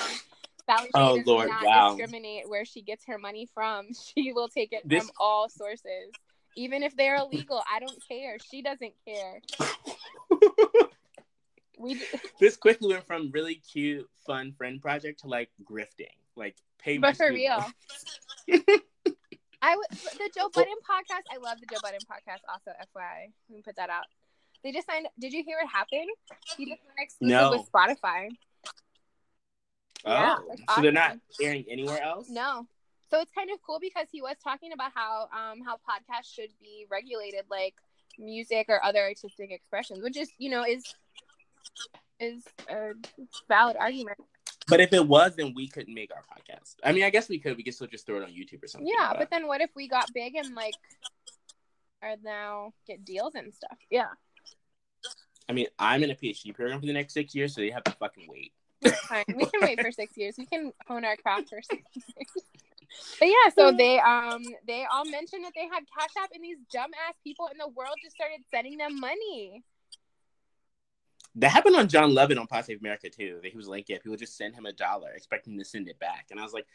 [0.66, 1.94] Sallie oh, does Lord, not wow.
[1.94, 3.88] discriminate where she gets her money from.
[4.14, 5.04] She will take it this...
[5.04, 6.12] from all sources.
[6.56, 8.38] Even if they're illegal, I don't care.
[8.50, 9.40] She doesn't care.
[11.78, 12.00] we
[12.40, 16.98] this quickly went from really cute, fun friend project to like grifting, like pay.
[16.98, 17.64] But for real,
[19.62, 21.24] I would the Joe Budden podcast.
[21.32, 22.40] I love the Joe Budden podcast.
[22.48, 24.04] Also, FYI, let me put that out.
[24.62, 25.08] They just signed.
[25.18, 26.08] Did you hear what happened?
[26.56, 27.50] He just went exclusive no.
[27.50, 28.28] with Spotify.
[30.06, 30.82] Oh, yeah, so awesome.
[30.82, 32.28] they're not airing anywhere else?
[32.28, 32.66] No.
[33.10, 36.50] So it's kind of cool because he was talking about how um how podcasts should
[36.60, 37.74] be regulated like
[38.18, 40.82] music or other artistic expressions, which is you know is
[42.20, 42.92] is a
[43.48, 44.18] valid argument.
[44.66, 46.76] But if it was, then we couldn't make our podcast.
[46.82, 47.56] I mean, I guess we could.
[47.56, 48.88] We could still just throw it on YouTube or something.
[48.88, 50.74] Yeah, but, but then what if we got big and like
[52.02, 53.76] are now get deals and stuff?
[53.90, 54.08] Yeah.
[55.48, 57.84] I mean, I'm in a PhD program for the next six years, so they have
[57.84, 58.52] to fucking wait.
[59.08, 59.24] Fine.
[59.28, 60.34] We can wait for six years.
[60.38, 62.44] We can hone our craft for six years.
[63.18, 66.58] But yeah, so they um they all mentioned that they had Cash App and these
[66.74, 69.64] dumbass people in the world just started sending them money.
[71.36, 73.40] That happened on John Levin on Pod Save America too.
[73.42, 75.98] That he was like, yeah, people just send him a dollar, expecting to send it
[75.98, 76.26] back.
[76.30, 76.66] And I was like,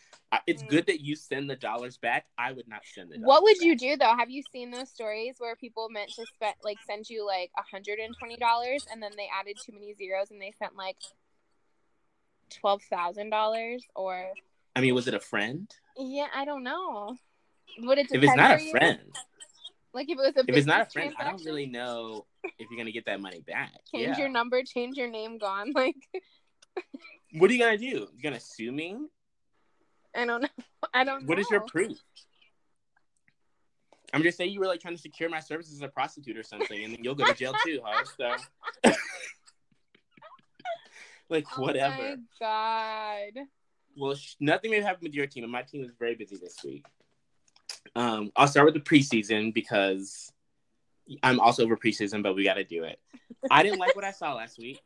[0.47, 0.67] it's mm.
[0.67, 2.25] good that you send the dollars back.
[2.37, 3.21] I would not send it.
[3.21, 3.65] What would back.
[3.65, 4.13] you do though?
[4.17, 7.99] Have you seen those stories where people meant to spend like send you like hundred
[7.99, 10.97] and twenty dollars, and then they added too many zeros and they sent like
[12.49, 14.25] twelve thousand dollars or
[14.75, 15.69] I mean, was it a friend?
[15.97, 17.15] yeah, I don't know.
[17.79, 18.99] Would it If it's not a friend,
[19.93, 22.69] Like if it was a if it's not a friend, I don't really know if
[22.69, 23.71] you're gonna get that money back.
[23.93, 24.17] change yeah.
[24.17, 25.73] your number, change your name, gone.
[25.75, 25.95] Like
[27.33, 27.85] What are you gonna do?
[27.85, 28.97] You are gonna sue me?
[30.15, 30.47] I don't know.
[30.93, 31.27] I don't know.
[31.27, 31.97] What is your proof?
[34.13, 36.43] I'm just saying you were like trying to secure my services as a prostitute or
[36.43, 38.03] something, and then you'll go to jail too, huh?
[38.17, 38.91] So,
[41.29, 41.95] like Oh whatever.
[41.97, 43.45] my god.
[43.97, 46.57] Well, sh- nothing may happen with your team, and my team was very busy this
[46.63, 46.85] week.
[47.95, 50.31] Um, I'll start with the preseason because
[51.23, 52.99] I'm also over preseason, but we got to do it.
[53.49, 54.79] I didn't like what I saw last week.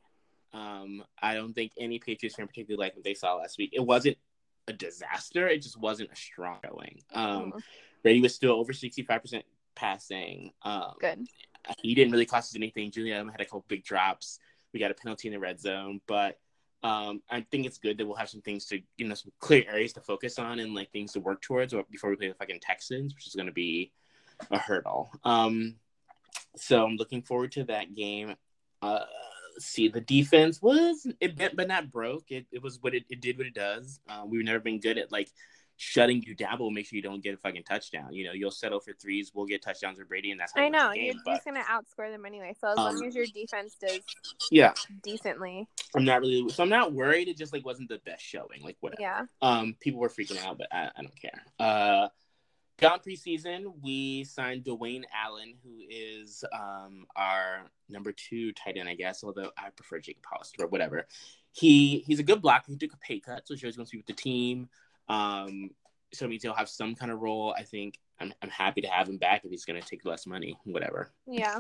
[0.53, 3.71] Um, I don't think any Patriots fan particularly liked what they saw last week.
[3.73, 4.17] It wasn't
[4.67, 5.47] a disaster.
[5.47, 7.01] It just wasn't a strong showing.
[7.13, 7.59] Um, Oh,
[8.03, 9.43] Brady was still over 65%
[9.75, 10.51] passing.
[10.61, 11.27] Um, good.
[11.81, 12.91] he didn't really cost us anything.
[12.91, 14.39] Julian had a couple big drops.
[14.74, 16.39] We got a penalty in the red zone, but
[16.84, 19.63] um, I think it's good that we'll have some things to, you know, some clear
[19.67, 22.59] areas to focus on and like things to work towards before we play the fucking
[22.61, 23.91] Texans, which is going to be
[24.51, 25.09] a hurdle.
[25.24, 25.76] Um,
[26.57, 28.36] so I'm looking forward to that game.
[28.82, 29.05] Uh,
[29.59, 32.32] see, the defense was it bent but not broke.
[32.32, 33.99] It, it was what it, it did what it does.
[34.09, 35.30] Uh, we've never been good at like
[35.84, 38.13] shutting you down, but we'll make sure you don't get a fucking touchdown.
[38.13, 40.69] You know, you'll settle for threes, we'll get touchdowns with Brady, and that's how I
[40.69, 40.91] know.
[40.93, 41.13] You're.
[41.25, 42.55] But just gonna outscore them anyway.
[42.59, 43.99] So as Um, long as your defense does
[44.49, 44.73] yeah,
[45.03, 45.67] decently.
[45.95, 47.27] I'm not really so I'm not worried.
[47.27, 48.63] It just like wasn't the best showing.
[48.63, 49.01] Like whatever.
[49.01, 49.25] Yeah.
[49.41, 51.43] Um, people were freaking out, but I, I don't care.
[51.59, 52.07] Uh,
[52.77, 58.95] beyond preseason, we signed Dwayne Allen, who is um our number two tight end, I
[58.95, 59.23] guess.
[59.23, 61.07] Although I prefer Jake Hollister, but whatever.
[61.55, 62.71] He he's a good blocker.
[62.71, 64.69] He took a pay cut, so he's going to be with the team.
[65.09, 65.69] Um,
[66.13, 67.55] so means he'll have some kind of role.
[67.57, 70.27] I think I'm I'm happy to have him back if he's going to take less
[70.27, 71.11] money, whatever.
[71.25, 71.59] Yeah.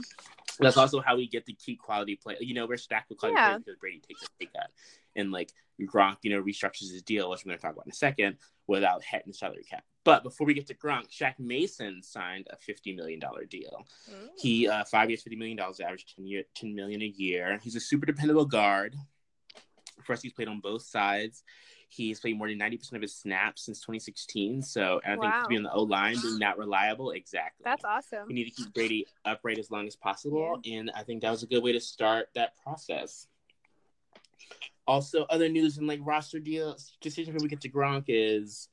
[0.59, 2.37] That's also how we get the key quality play.
[2.39, 3.47] You know, we're stacked with quality Yeah.
[3.47, 4.69] players because Brady takes a pay cut,
[5.15, 7.91] and like Gronk, you know, restructures his deal, which we're going to talk about in
[7.91, 8.37] a second,
[8.67, 9.83] without hitting salary cap.
[10.03, 13.87] But before we get to Gronk, Shaq Mason signed a fifty million dollar deal.
[14.09, 14.29] Mm.
[14.37, 17.59] He uh, five years, fifty million dollars, average ten year, ten million a year.
[17.63, 18.95] He's a super dependable guard.
[20.03, 21.43] For us, he's played on both sides.
[21.95, 24.63] He's played more than ninety percent of his snaps since 2016.
[24.63, 25.43] So, I think Wow.
[25.43, 28.27] to be on the O line, being not reliable, exactly That's awesome.
[28.27, 31.43] we need to keep Brady upright as long as possible, and I think that was
[31.43, 33.27] a good way to start that process.
[34.87, 38.69] Also, other news and like roster deals decision when we get to Gronk is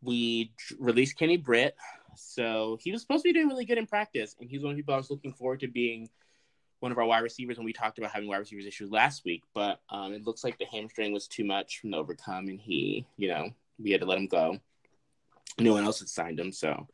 [0.00, 1.76] we released Kenny Britt,
[2.16, 4.76] so he was supposed to be doing really good in practice, and he's one of
[4.76, 6.08] the people I was looking forward to being
[6.82, 9.44] one of our wide receivers when we talked about having wide receivers issues last week.
[9.54, 13.06] But um, it looks like the hamstring was too much from the overcome, and he,
[13.16, 14.58] you know, we had to let him go.
[15.58, 16.88] No one else had signed him, so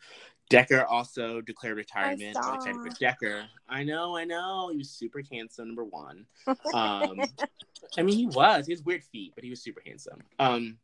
[0.51, 2.37] Decker also declared retirement.
[2.43, 3.45] I'm excited for Decker.
[3.69, 4.69] I know, I know.
[4.71, 6.27] He was super handsome, number one.
[6.75, 7.21] Um,
[7.97, 8.67] I mean, he was.
[8.67, 10.23] He has weird feet, but he was super handsome.
[10.39, 10.79] Um,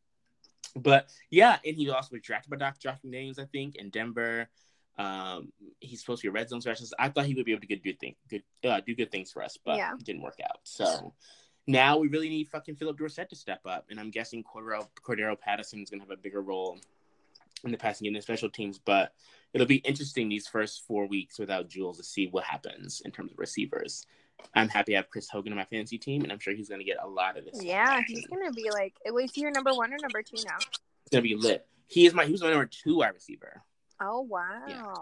[0.76, 2.80] but yeah, and he also was drafted by Dr.
[2.80, 4.48] Josh McDaniels, I think, in Denver.
[4.96, 6.94] Um, he's supposed to be a red zone specialist.
[6.98, 9.32] I thought he would be able to get good thing, good, uh, do good things
[9.32, 9.94] for us, but Yeah.
[9.94, 10.60] it didn't work out.
[10.62, 11.12] So
[11.66, 15.38] now we really need fucking Phillip Dorsett to step up, and I'm guessing Cordarrelle, Cordarrelle
[15.40, 16.78] Patterson is going to have a bigger role
[17.64, 18.78] in the passing game and special teams.
[18.78, 19.14] But
[19.52, 23.32] it'll be interesting these first four weeks without Jules to see what happens in terms
[23.32, 24.06] of receivers.
[24.54, 26.80] I'm happy to have Chris Hogan on my fantasy team, and I'm sure he's going
[26.80, 27.62] to get a lot of this.
[27.62, 28.16] Yeah, action.
[28.16, 30.56] he's gonna be like, wait, is he your number one or number two now?
[30.58, 31.66] It's going to be lit.
[31.86, 33.62] He is my he was my number two wide receiver.
[34.06, 34.62] Oh wow.
[34.68, 34.94] Yeah.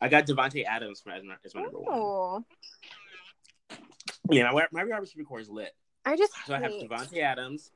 [0.00, 2.44] I got Davante Adams as my, as my number one.
[4.30, 5.74] Yeah, my, my receiver core is lit.
[6.04, 6.72] I just So I have.
[6.72, 7.70] Davante Adams.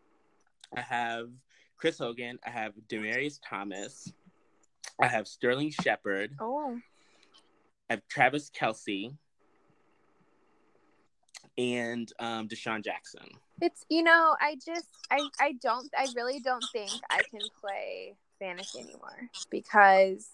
[0.76, 1.28] I have
[1.76, 2.38] Chris Hogan.
[2.46, 4.12] I have Demaryius Thomas.
[5.00, 6.36] I have Sterling Shepard.
[6.40, 6.78] Oh,
[7.88, 9.14] I have Travis Kelce.
[11.58, 13.26] And um, DeSean Jackson.
[13.60, 18.14] it's you know, I just I I don't I really don't think I can play
[18.38, 20.30] fantasy anymore because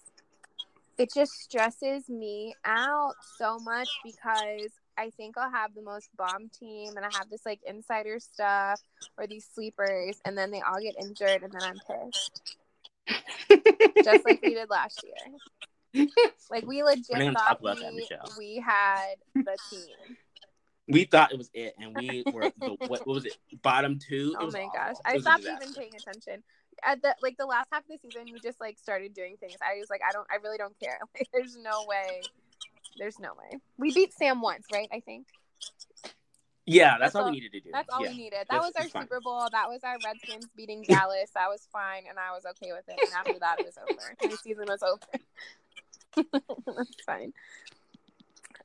[0.97, 6.49] it just stresses me out so much because I think I'll have the most bomb
[6.49, 8.81] team and I have this like insider stuff
[9.17, 12.41] or these sleepers and then they all get injured and then I'm pissed.
[14.03, 16.07] Just like we did last year.
[16.49, 20.17] Like we legit We're not gonna thought talk that, we, we had the team.
[20.87, 23.35] we thought it was it, and we were the what, what was it?
[23.61, 24.35] Bottom two.
[24.39, 24.71] Oh it Oh my awful.
[24.79, 24.95] gosh.
[25.05, 26.43] I stopped even paying attention.
[26.85, 29.55] At the like the last half of the season we just like started doing things.
[29.61, 30.99] I was like, I don't I really don't care.
[31.15, 32.21] Like there's no way.
[32.97, 33.59] There's no way.
[33.77, 34.87] We beat Sam once, right?
[34.91, 35.27] I think.
[36.69, 37.69] Yeah, that's, That's all, all- we needed to do.
[37.71, 38.09] That's all yeah.
[38.11, 38.39] we needed.
[38.39, 39.03] That That's- was our it's fine.
[39.03, 39.47] Super Bowl.
[39.51, 41.31] That was our Redskins beating Dallas.
[41.33, 42.99] That was fine and I was okay with it.
[43.01, 44.15] And after that it was over.
[44.23, 46.23] My season was over.
[46.75, 47.33] That's fine.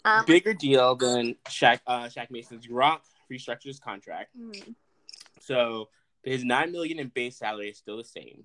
[0.04, 1.80] Um Bigger deal than Shaq.
[1.86, 3.00] Uh, Shaq Mason's Gronk
[3.30, 4.30] restructured his contract.
[4.36, 4.50] hmm,
[5.40, 5.88] So
[6.22, 8.44] his nine million in base salary is still the same.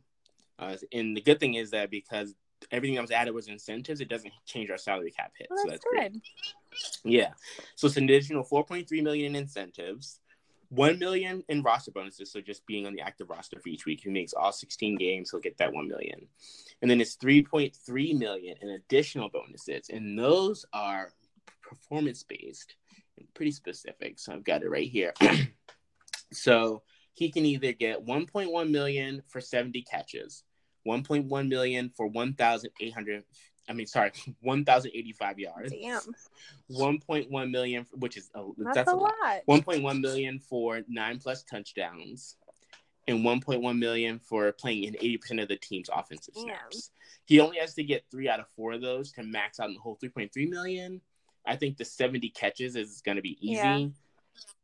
[0.59, 2.35] Uh, and the good thing is that because
[2.71, 5.47] everything that was added was incentives, it doesn't change our salary cap hit.
[5.49, 6.13] Well, so that's, that's great.
[6.13, 6.21] good.
[7.11, 7.33] Yeah.
[7.75, 10.19] So it's an additional 4.3 million in incentives,
[10.69, 12.31] 1 million in roster bonuses.
[12.31, 15.29] So just being on the active roster for each week, who makes all 16 games,
[15.31, 16.27] he'll get that 1 million.
[16.81, 19.89] And then it's 3.3 million in additional bonuses.
[19.89, 21.11] And those are
[21.61, 22.75] performance based
[23.17, 24.19] and pretty specific.
[24.19, 25.13] So I've got it right here.
[26.33, 26.83] so
[27.17, 30.43] he can either get 1.1 million for 70 catches,
[30.87, 33.23] 1.1 million for 1,800.
[33.67, 34.11] I mean, sorry,
[34.41, 35.71] 1,085 yards.
[35.71, 35.99] Damn,
[36.71, 39.13] 1.1 million, which is a, that's, that's, a lot.
[39.23, 39.41] lot.
[39.49, 42.37] 1.1 million for nine plus touchdowns,
[43.07, 46.43] and 1.1 million for playing in 80% of the team's offensive Damn.
[46.43, 46.91] snaps.
[47.25, 49.73] He only has to get three out of four of those to max out in
[49.73, 51.01] the whole 3.3 million.
[51.47, 53.55] I think the 70 catches is going to be easy.
[53.55, 53.87] Yeah.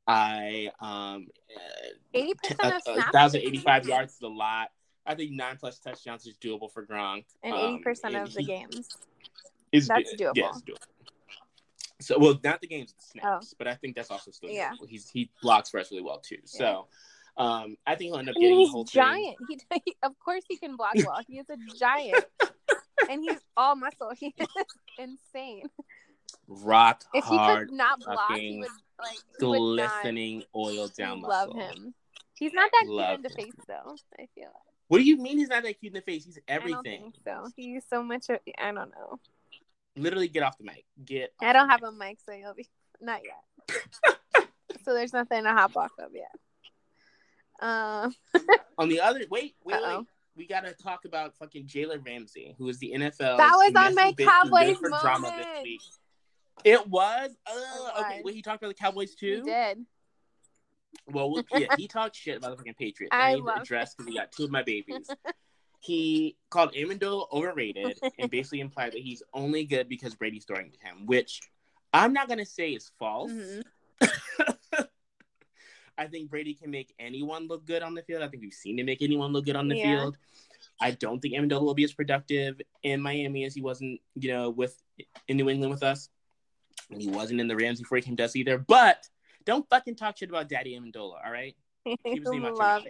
[0.08, 1.28] I um,
[2.14, 3.12] eighty percent a, of snaps.
[3.12, 4.70] thousand is yards is a lot.
[5.06, 7.26] I think nine plus touchdowns is doable for Gronk.
[7.44, 8.90] and Um, eighty percent and of the games.
[9.72, 10.32] is that's good.
[10.36, 10.50] Yeah, doable.
[10.50, 10.78] it's doable.
[12.02, 14.54] So, well, not the games, the snaps, but I think that's also still Oh.
[14.54, 14.72] Yeah.
[14.74, 14.90] doable.
[14.90, 16.38] He's he blocks for us really well too.
[16.44, 16.88] So,
[17.38, 19.38] um, I think he'll end up getting mean, the whole he's giant.
[19.48, 21.20] He, he, of course, he can block well.
[21.28, 22.26] He is a giant,
[23.10, 24.12] and he's all muscle.
[24.18, 24.48] He is
[25.00, 25.64] insane.
[26.48, 28.70] Rock If he hard, could not block, he fucking would
[29.00, 31.62] like he would not glistening oil down my love muscle.
[31.62, 31.94] him.
[32.36, 33.36] He's not that Love cute in the him.
[33.52, 33.96] face, though.
[34.20, 34.46] I feel.
[34.46, 34.54] Like.
[34.88, 36.26] What do you mean he's not that cute in the face?
[36.26, 37.02] He's I don't everything.
[37.02, 37.50] think so.
[37.56, 38.30] He's so much.
[38.30, 39.20] Of, I don't know.
[39.96, 40.86] Literally, get off the mic.
[41.06, 41.34] Get.
[41.42, 42.68] I don't have a mic, so you'll be
[43.02, 43.78] not yet.
[44.84, 46.32] so there's nothing to hop off of yet.
[47.62, 48.14] Um.
[48.78, 50.06] On the other, wait, wait, wait.
[50.36, 53.38] We gotta talk about fucking Jalen Ramsey, who is the NFL.
[53.38, 55.64] That was on my Cowboys for drama this moment.
[55.64, 55.82] week.
[56.64, 57.32] It was.
[57.46, 58.36] Uh, okay, wait.
[58.36, 59.44] He talked about the Cowboys too.
[59.46, 59.86] He did.
[61.08, 63.10] Well, well, yeah, he talked shit about the fucking Patriots.
[63.14, 65.10] I I need to address because he got two of my babies.
[65.82, 70.78] he called Amendola overrated and basically implied that he's only good because Brady's throwing to
[70.80, 71.42] him, which
[71.94, 73.32] I'm not gonna say is false.
[73.32, 73.64] Mhm.
[75.98, 78.24] I think Brady can make anyone look good on the field.
[78.24, 79.84] I think we've seen him make anyone look good on the Yeah.
[79.84, 80.18] field.
[80.82, 84.50] I don't think Amendola will be as productive in Miami as he wasn't, you know,
[84.50, 84.82] with
[85.28, 86.10] in New England with us.
[86.92, 88.58] And he wasn't in the Rams before he came to us either.
[88.58, 89.08] But
[89.46, 91.56] don't fucking talk shit about Daddy Amendola, all right?
[91.86, 92.84] was named Love.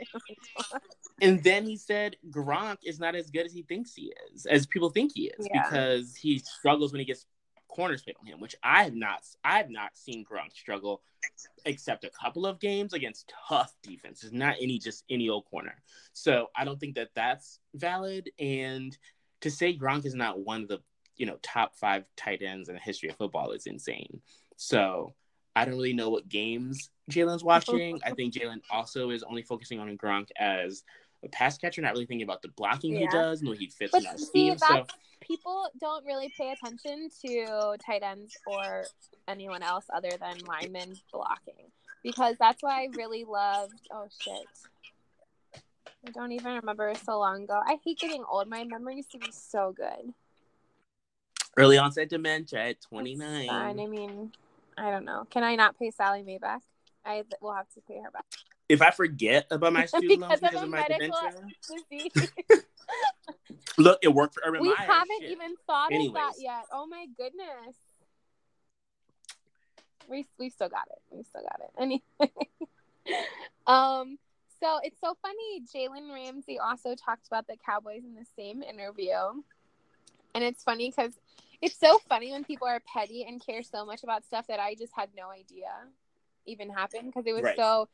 [1.22, 4.66] And then he said Gronk is not as good as he thinks he is, as
[4.68, 5.64] people think he is, Yeah.
[5.64, 7.26] because he struggles when he gets
[7.68, 11.02] corners played on him, which I have not I have not seen Gronk struggle
[11.66, 15.76] except a couple of games against tough defenses, not any just any old corner.
[16.14, 18.30] So I don't think that that's valid.
[18.38, 18.96] And
[19.42, 20.82] to say Gronk is not one of the
[21.18, 24.22] you know top five tight ends in the history of football is insane.
[24.56, 25.14] So
[25.56, 28.00] I don't really know what games Jalen's watching.
[28.06, 30.84] I think Jalen also is only focusing on Gronk as
[31.24, 33.92] a pass catcher, not really thinking about the blocking he does and what he fits
[33.92, 34.58] But in our see, scheme.
[34.58, 34.86] So
[35.22, 38.84] people don't really pay attention to tight ends or
[39.28, 41.72] anyone else other than linemen blocking
[42.04, 43.74] because that's why I really loved.
[43.92, 44.48] Oh shit.
[46.06, 47.62] I don't even remember so long ago.
[47.66, 48.50] I hate getting old.
[48.50, 50.14] My memory used to be so good.
[51.58, 53.48] Early onset dementia at 29.
[53.48, 53.80] fine.
[53.80, 54.32] I mean,
[54.78, 55.26] I don't know.
[55.30, 56.62] Can I not pay Sallie Mae back?
[57.06, 58.26] I will have to pay her back.
[58.70, 61.34] If I forget about my student loans Because of of my dementia,
[63.78, 64.78] look, it worked for Urban we Meyer.
[64.78, 65.32] haven't shit.
[65.32, 66.64] even thought of that yet.
[66.72, 67.76] Oh my goodness.
[70.10, 71.02] We we still got it.
[71.12, 71.72] We still got it.
[71.80, 72.32] Anyway.
[73.68, 74.18] um
[74.62, 75.62] so it's so funny.
[75.74, 79.14] Jalen Ramsey also talked about the Cowboys in the same interview.
[80.36, 81.14] And it's funny because
[81.62, 84.76] it's so funny when people are petty and care so much about stuff that I
[84.76, 85.70] just had no idea
[86.46, 87.56] even happened because it was Right.
[87.56, 87.88] so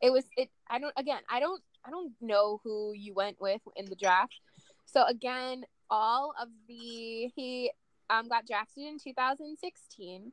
[0.00, 3.60] it was it I don't again I don't I don't know who you went with
[3.76, 4.38] in the draft.
[4.84, 7.70] So again, all of the he
[8.10, 10.32] um got drafted in 2016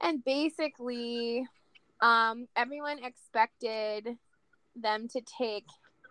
[0.00, 1.46] and basically
[2.00, 4.16] um everyone expected
[4.76, 5.66] them to take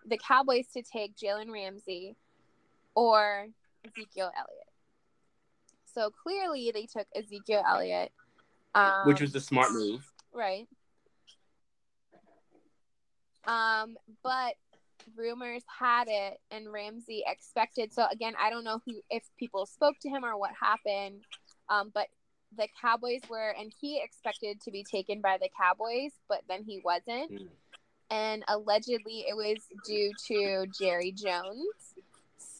[0.05, 2.15] the Cowboys to take Jalen Ramsey
[2.95, 3.47] or
[3.87, 4.67] Ezekiel Elliott.
[5.93, 8.11] So clearly they took Ezekiel Elliott.
[8.75, 10.05] Um, which was the smart move.
[10.33, 10.67] Right.
[13.47, 14.55] Um, but
[15.15, 19.95] rumors had it and Ramsey expected so again, I don't know who if people spoke
[20.01, 21.21] to him or what happened.
[21.69, 22.07] Um, but
[22.55, 26.81] the Cowboys were and he expected to be taken by the Cowboys, but then he
[26.83, 27.31] wasn't.
[27.31, 27.47] Mm.
[28.09, 31.86] And allegedly it was due to Jerry Jones.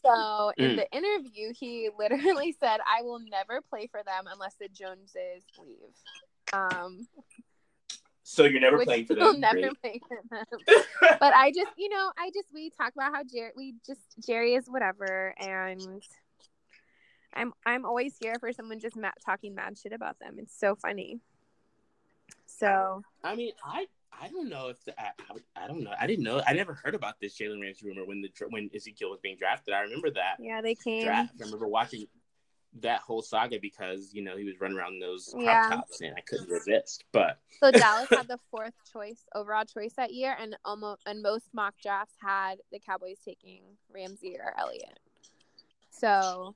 [0.08, 0.76] So in Mm.
[0.76, 5.94] the interview, he literally said, I will never play for them unless the Joneses leave.
[6.52, 7.06] Um,
[8.22, 9.40] So you're never playing for them.
[9.40, 10.58] never play for them.
[11.20, 14.54] but I just, you know, I just we talk about how Jerry, we just Jerry
[14.54, 16.02] is whatever, and
[17.34, 20.36] I'm I'm always here for someone just ma- talking mad shit about them.
[20.38, 21.20] It's so funny.
[22.46, 25.10] So I mean, I I don't know if the, I,
[25.56, 25.92] I I don't know.
[25.98, 26.42] I didn't know.
[26.46, 29.74] I never heard about this Jalen Ramsey rumor when the when Ezekiel was being drafted.
[29.74, 31.04] I remember that yeah, they came.
[31.04, 31.32] draft.
[31.40, 32.06] I remember watching
[32.80, 35.68] that whole saga because you know he was running around those crop Yeah.
[35.76, 37.04] tops and I couldn't resist.
[37.12, 41.46] But So Dallas had the fourth choice overall choice that year, and almost and most
[41.52, 44.98] mock drafts had the Cowboys taking Ramsey or Elliott.
[45.90, 46.54] So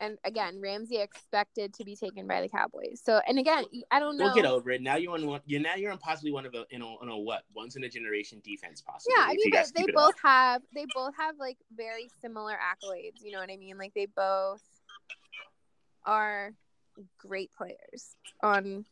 [0.00, 3.00] and again, Ramsey expected to be taken by the Cowboys.
[3.04, 4.24] So and again, I don't know.
[4.26, 4.80] we'll get over it.
[4.82, 5.40] Now you're on one.
[5.46, 7.84] You're now you're on possibly one of a you know on a what once in
[7.84, 9.14] a generation defense possibly.
[9.16, 10.20] Yeah, I mean, you they, guys they keep it both up.
[10.22, 13.22] have they both have like very similar accolades.
[13.22, 13.76] You know what I mean?
[13.78, 14.62] Like they both
[16.06, 16.52] are
[17.18, 18.16] great players.
[18.42, 18.84] On,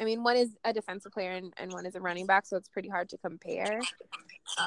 [0.00, 2.56] I mean, one is a defensive player and, and one is a running back, so
[2.56, 3.80] it's pretty hard to compare.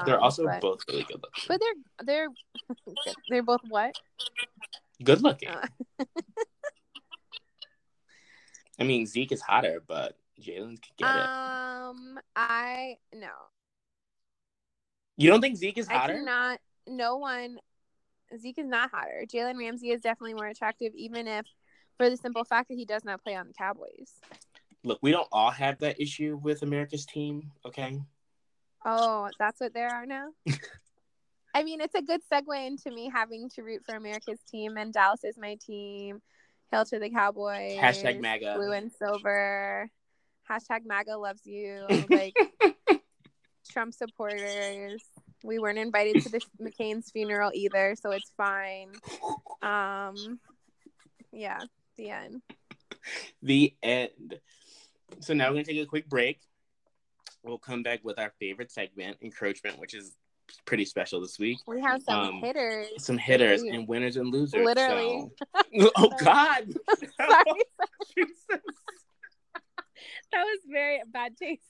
[0.06, 1.44] They're Um, also but, both really good looking.
[1.48, 2.28] but they're they're
[3.30, 3.96] they're both what?
[5.04, 5.50] Good looking.
[5.50, 5.68] Uh.
[8.80, 11.30] I mean Zeke is hotter, but Jalen could get it.
[11.30, 13.30] Um, I no,
[15.18, 16.14] You don't think Zeke is I hotter?
[16.14, 16.60] cannot.
[16.88, 17.58] No one.
[18.38, 19.24] Zeke is not hotter.
[19.28, 21.45] Jalen Ramsey is definitely more attractive, even if
[21.98, 24.12] for the simple fact that he does not play on the Cowboys.
[24.84, 28.00] Look, we don't all have that issue with America's team, okay?
[28.86, 30.28] Oh, that's what there are now.
[31.58, 34.93] I mean, it's a good segue into me having to root for America's team, and
[34.93, 36.22] Dallas is my team.
[36.70, 37.80] Hail to the Cowboys.
[37.80, 38.53] Hashtag MAGA.
[38.58, 39.89] Blue and silver.
[40.47, 41.88] Hashtag MAGA loves you.
[42.12, 42.36] Like
[43.72, 45.03] Trump supporters.
[45.43, 48.91] We weren't invited to the McCain's funeral either, so it's fine.
[49.64, 50.39] Um,
[51.32, 51.62] yeah,
[51.97, 52.41] the end.
[53.41, 54.39] The end.
[55.22, 56.39] So now we're gonna take a quick break.
[57.41, 60.12] We'll come back with our favorite segment, encroachment, which is
[60.66, 61.58] pretty special this week.
[61.68, 62.88] We have some Um, hitters.
[63.00, 64.64] Some hitters and winners and losers.
[64.66, 65.30] Literally.
[65.78, 66.74] so- oh God.
[67.18, 67.62] Sorry,
[68.16, 68.38] Jesus.
[70.32, 71.62] that was very bad taste.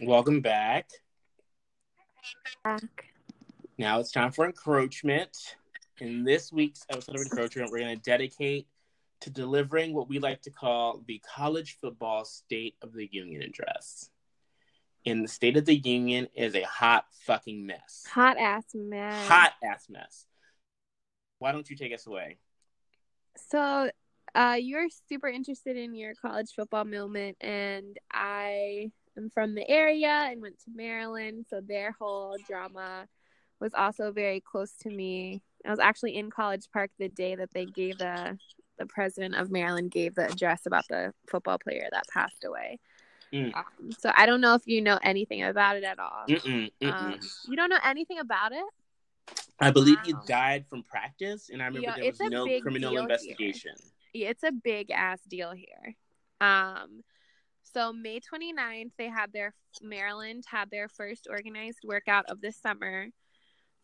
[0.00, 0.88] Welcome back.
[3.80, 5.56] Now it's time for encroachment.
[6.00, 8.66] In this week's episode of encroachment, we're going to dedicate
[9.22, 14.10] to delivering what we like to call the college football State of the Union address.
[15.06, 18.04] And the State of the Union is a hot fucking mess.
[18.10, 19.26] Hot ass mess.
[19.28, 20.26] Hot ass mess.
[21.38, 22.36] Why don't you take us away?
[23.48, 23.90] So,
[24.34, 30.28] uh, you're super interested in your college football moment, and I am from the area
[30.30, 33.08] and went to Maryland, so their whole drama
[33.60, 35.42] was also very close to me.
[35.66, 38.38] I was actually in College Park the day that they gave the
[38.78, 42.78] the president of Maryland gave the address about the football player that passed away.
[43.32, 43.54] Mm.
[43.54, 46.24] Um, so I don't know if you know anything about it at all.
[46.26, 46.92] Mm-mm, mm-mm.
[46.92, 48.64] Um, you don't know anything about it?
[49.60, 52.90] I believe he died from practice, and I remember Yeah, there was no criminal deal
[52.92, 53.00] here.
[53.02, 53.72] investigation.
[54.14, 55.94] it's a big ass deal here.
[56.40, 57.04] Um,
[57.62, 63.08] so May 29th, they had their Maryland had their first organized workout of the summer.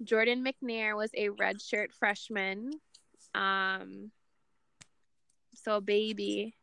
[0.03, 2.72] Jordan McNair was a redshirt freshman.
[3.34, 4.11] Um,
[5.55, 6.55] so baby.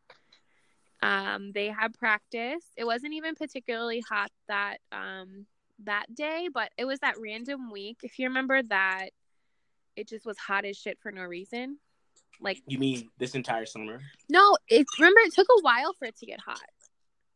[1.02, 2.64] Um, they had practice.
[2.76, 5.46] It wasn't even particularly hot that um
[5.84, 7.98] that day, but it was that random week.
[8.02, 9.10] If you remember that,
[9.96, 11.78] it just was hot as shit for no reason.
[12.40, 14.00] Like You mean this entire summer?
[14.28, 16.58] no, it remember it took a while for it to get hot.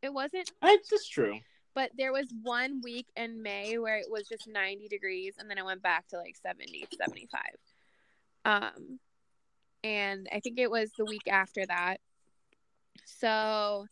[0.03, 1.39] It wasn't That's just true.
[1.75, 5.59] But there was one week in May where it was just 90 degrees and then
[5.59, 7.41] it went back to like 70, 75.
[8.45, 8.99] Um
[9.85, 11.99] and I think it was the week after that.
[13.05, 13.87] So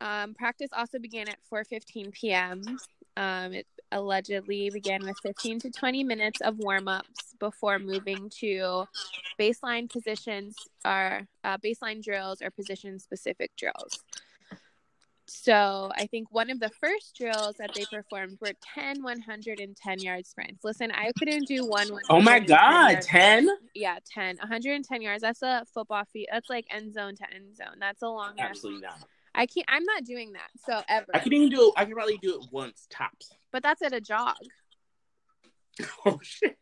[0.00, 2.62] um practice also began at 4:15 p.m.
[3.16, 8.84] Um it allegedly began with 15 to 20 minutes of warm-ups before moving to
[9.38, 14.02] baseline positions or uh, baseline drills or position specific drills.
[15.28, 20.26] So I think one of the first drills that they performed were 10 110 yard
[20.26, 20.64] sprints.
[20.64, 21.86] Listen, I couldn't do one.
[22.08, 23.48] Oh my God, 10?
[23.74, 24.38] Yeah, 10.
[24.38, 25.22] 110 yards.
[25.22, 26.28] That's a football feet.
[26.32, 27.76] That's like end zone to end zone.
[27.78, 28.32] That's a long.
[28.38, 28.98] Absolutely not.
[29.34, 29.66] I can't.
[29.68, 30.48] I'm not doing that.
[30.66, 31.06] So ever.
[31.12, 31.74] I could even do it.
[31.76, 33.30] I could probably do it once tops.
[33.52, 34.36] But that's at a jog.
[36.04, 36.58] Oh shit!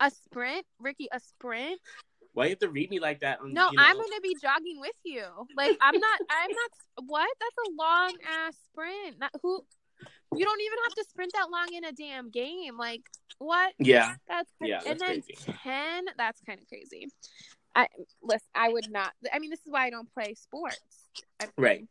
[0.00, 1.06] A sprint, Ricky.
[1.12, 1.80] A sprint.
[2.36, 3.40] Why you have to read me like that?
[3.40, 3.82] On, No, you know?
[3.82, 5.24] I'm gonna be jogging with you.
[5.56, 6.20] Like I'm not.
[6.30, 6.70] I'm not.
[7.06, 7.28] What?
[7.40, 9.20] That's a long ass sprint.
[9.20, 9.62] That, who?
[10.34, 12.76] You don't even have to sprint that long in a damn game.
[12.76, 13.02] Like
[13.38, 13.72] what?
[13.78, 15.58] Yeah, That's Yeah, and that's then crazy.
[15.62, 16.04] ten.
[16.18, 17.08] That's kind of crazy.
[17.74, 17.88] I
[18.22, 18.46] listen.
[18.54, 19.12] I would not.
[19.32, 20.80] I mean, this is why I don't play sports.
[21.40, 21.84] I mean, Right.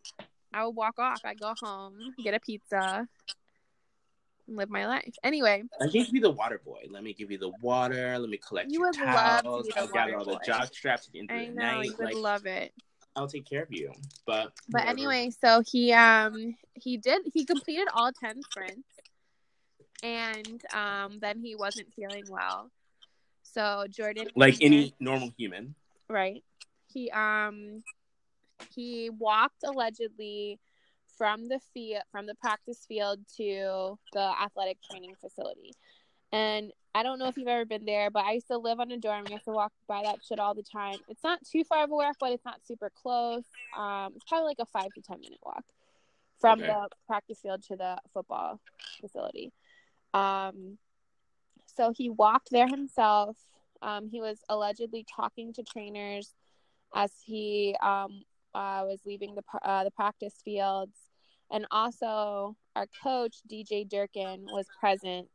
[0.54, 1.22] I would walk off.
[1.26, 3.08] I go home, get a pizza,
[4.48, 5.14] live my life.
[5.24, 6.86] Anyway, I can give you the water boy.
[6.90, 8.18] Let me give you the water.
[8.18, 9.68] Let me collect You your would love to towels.
[9.68, 11.62] be I got water all the jock straps at the end I of the know
[11.62, 11.86] night.
[11.90, 12.74] you would Like, love it.
[13.16, 13.92] I'll take care of you.
[14.26, 14.90] But But whatever.
[14.90, 18.88] anyway, so he um he did he completed all ten sprints,
[20.04, 22.72] and um then he wasn't feeling well.
[23.44, 25.76] So Jordan, like any normal human.
[26.10, 26.44] right?
[26.88, 27.84] He um
[28.76, 30.60] he walked allegedly
[31.18, 35.74] from the field from the practice field to the athletic training facility.
[36.32, 38.92] And I don't know if you've ever been there, but I used to live on
[38.92, 39.26] a dorm.
[39.28, 40.98] I used to walk by that shit all the time.
[41.08, 43.46] It's not too far of a walk, but it's not super close.
[43.78, 45.64] Um, it's probably like a five to ten minute walk
[46.40, 46.68] from Okay.
[46.68, 48.60] the practice field to the football
[49.02, 49.52] facility.
[50.14, 50.78] Um,
[51.66, 53.38] so he walked there himself.
[53.82, 56.34] Um, he was allegedly talking to trainers
[56.94, 58.24] as he um,
[58.56, 60.98] uh, was leaving the uh, the practice fields,
[61.52, 65.30] and also our coach DJ Durkin was present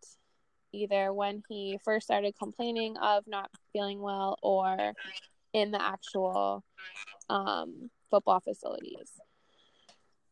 [0.73, 4.93] either when he first started complaining of not feeling well or
[5.53, 6.65] in the actual
[7.29, 9.11] um, football facilities.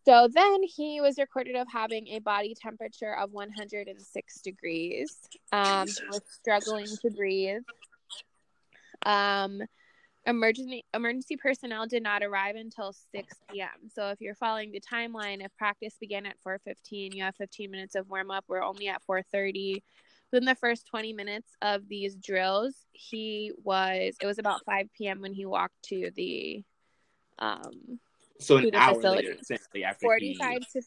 [0.04, 5.18] So then he was recorded of having a body temperature of 106 degrees.
[5.52, 7.60] Um, was struggling to breathe.
[9.04, 9.60] Um,
[10.28, 13.88] emergency emergency personnel did not arrive until 6 p.m.
[13.92, 17.94] So if you're following the timeline, if practice began at 4:15, you have 15 minutes
[17.94, 18.44] of warm up.
[18.46, 19.82] We're only at 4:30.
[20.30, 24.14] Within the first 20 minutes of these drills, he was.
[24.20, 25.22] It was about 5 p.m.
[25.22, 26.62] when he walked to the
[27.38, 27.98] um,
[28.38, 29.28] So an hour facility.
[29.28, 30.82] later, essentially after 45 to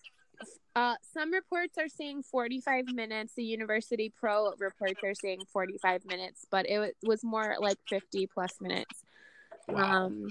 [0.76, 6.46] uh, some reports are saying 45 minutes the university pro reports are saying 45 minutes
[6.50, 9.01] but it wa- was more like 50 plus minutes he.
[9.68, 10.06] Wow.
[10.08, 10.30] um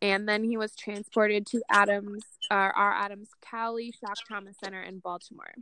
[0.00, 4.98] and then he was transported to adams uh, our adams cowley shock trauma center in
[4.98, 5.54] baltimore.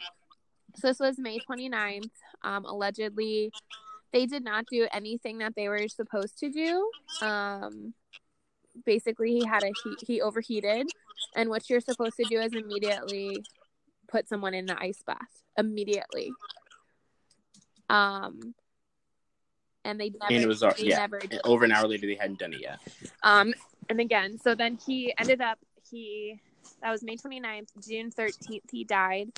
[0.77, 2.11] So this was may 29th
[2.43, 3.53] um allegedly
[4.13, 6.91] they did not do anything that they were supposed to do.
[7.23, 7.95] Um
[8.87, 10.89] basically he had a heat he overheated.
[11.37, 13.45] And what you're supposed to do is immediately
[14.09, 15.43] put someone in the ice bath.
[15.57, 16.33] Immediately.
[17.89, 18.55] Um
[19.85, 20.99] and they never and it was uh, they yeah.
[20.99, 21.41] never did.
[21.45, 22.81] Over an hour later, they hadn't done it yet.
[23.23, 23.55] Um,
[23.89, 25.59] and again, so then he ended up
[25.91, 26.41] he
[26.83, 29.31] that was May 29th, June 13th, he died.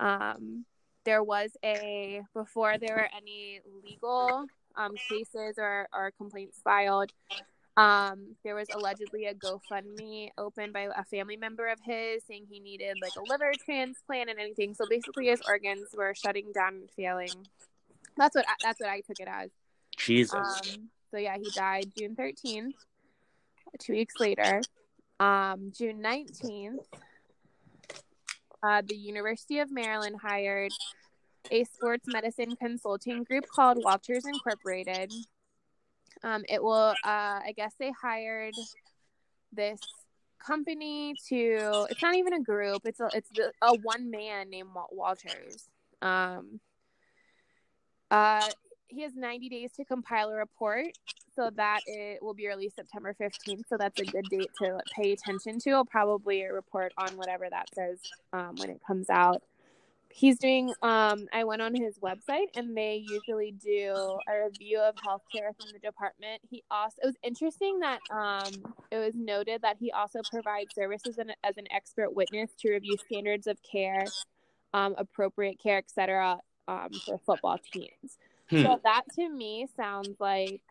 [0.00, 0.64] Um,
[1.04, 4.46] there was a before there were any legal
[4.76, 7.12] um cases or or complaints filed.
[7.78, 12.58] Um, there was allegedly a GoFundMe opened by a family member of his saying he
[12.58, 14.72] needed like a liver transplant and anything.
[14.72, 17.46] So basically, his organs were shutting down and failing.
[18.16, 19.50] That's what I, that's what I took it as.
[19.96, 20.34] Jesus.
[20.34, 22.72] Um, so yeah, he died June 13th.
[23.78, 24.62] Two weeks later,
[25.20, 26.78] um, June 19th,
[28.62, 30.72] uh, the University of Maryland hired
[31.50, 35.12] a sports medicine consulting group called Walters Incorporated.
[36.22, 38.54] Um, it will, uh, I guess they hired
[39.52, 39.80] this
[40.44, 41.86] company to.
[41.90, 42.82] It's not even a group.
[42.84, 45.68] It's a it's the, a one man named Walters.
[46.02, 46.60] Um,
[48.10, 48.46] uh,
[48.88, 50.86] he has 90 days to compile a report
[51.34, 55.12] so that it will be released september 15th so that's a good date to pay
[55.12, 55.70] attention to.
[55.72, 57.98] I'll probably report on whatever that says
[58.32, 59.42] um, when it comes out.
[60.08, 64.94] He's doing um, i went on his website and they usually do a review of
[64.94, 66.40] healthcare within the department.
[66.48, 71.18] He also it was interesting that um, it was noted that he also provides services
[71.18, 74.06] an, as an expert witness to review standards of care
[74.72, 76.38] um, appropriate care etc
[76.68, 78.18] um, for football teams
[78.50, 78.62] Hmm.
[78.62, 80.62] so that to me sounds like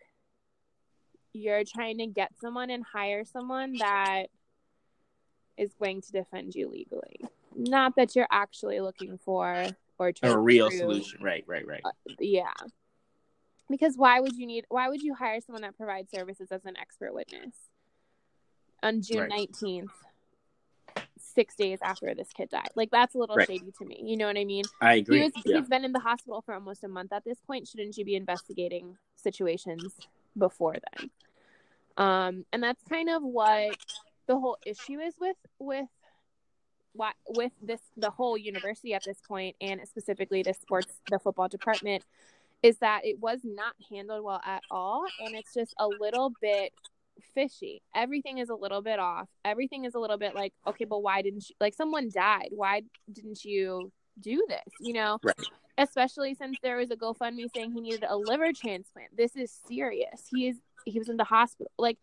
[1.33, 4.27] you're trying to get someone and hire someone that
[5.57, 7.19] is going to defend you legally.
[7.55, 11.21] Not that you're actually looking for or trying a real solution.
[11.21, 11.81] Right, right, right.
[12.19, 12.53] Yeah.
[13.69, 16.77] Because why would you need why would you hire someone that provides services as an
[16.77, 17.55] expert witness
[18.83, 19.49] on June Right.
[21.26, 21.34] 19th?
[21.34, 22.69] 6 days after this kid died.
[22.76, 23.47] Like that's a little Right.
[23.47, 24.01] shady to me.
[24.03, 24.65] You know what I mean?
[24.82, 25.23] I He agree.
[25.23, 25.59] was, yeah.
[25.59, 27.67] He's been in the hospital for almost a month at this point.
[27.67, 29.95] Shouldn't you be investigating situations
[30.38, 31.09] before then?
[31.97, 33.78] Um, and that's kind of what
[34.28, 35.88] the whole issue is with with
[36.93, 41.47] what with this the whole university at this point, and specifically the sports the football
[41.47, 42.03] department,
[42.63, 46.73] is that it was not handled well at all and it's just a little bit
[47.34, 47.82] fishy.
[47.95, 49.28] Everything is a little bit off.
[49.43, 52.49] Everything is a little bit like okay but why didn't you like someone died.
[52.51, 55.20] Why didn't you do this you know?
[55.24, 55.36] Right.
[55.78, 59.16] especially since there was a gofundme saying he needed a liver transplant.
[59.16, 60.28] This is serious.
[60.32, 61.72] He is he was in the hospital.
[61.78, 61.97] Like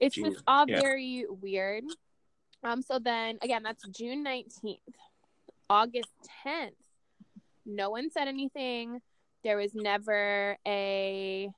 [0.00, 0.24] it's Jeez.
[0.32, 0.80] just all Yeah.
[0.80, 1.84] very weird.
[2.62, 4.78] Um so then again that's june 19th
[5.70, 6.10] august
[6.46, 6.72] 10th
[7.66, 9.00] no one said anything.
[9.42, 11.48] There was never a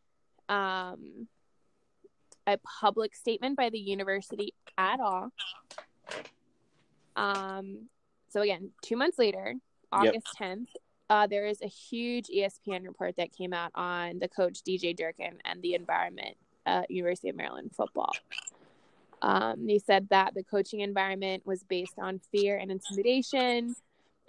[0.48, 1.26] um
[2.46, 5.30] a public statement by the university at all.
[7.16, 7.88] Um
[8.28, 9.54] so again two months later
[9.90, 10.66] august 10th
[11.08, 15.38] uh, there is a huge espn report that came out on the coach dj durkin
[15.44, 16.36] and the environment
[16.66, 18.12] at university of maryland football.
[19.22, 23.74] Um, they said that the coaching environment was based on fear and intimidation.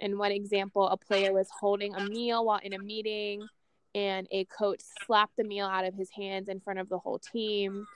[0.00, 3.46] In one example, a player was holding a meal while in a meeting,
[3.94, 7.18] and a coach slapped the meal out of his hands in front of the whole
[7.18, 7.86] team.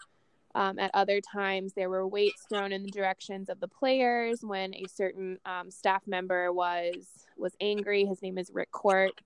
[0.54, 4.74] Um, at other times, there were weights thrown in the directions of the players when
[4.74, 8.04] a certain um, staff member was was angry.
[8.04, 9.18] His name is Rick Court.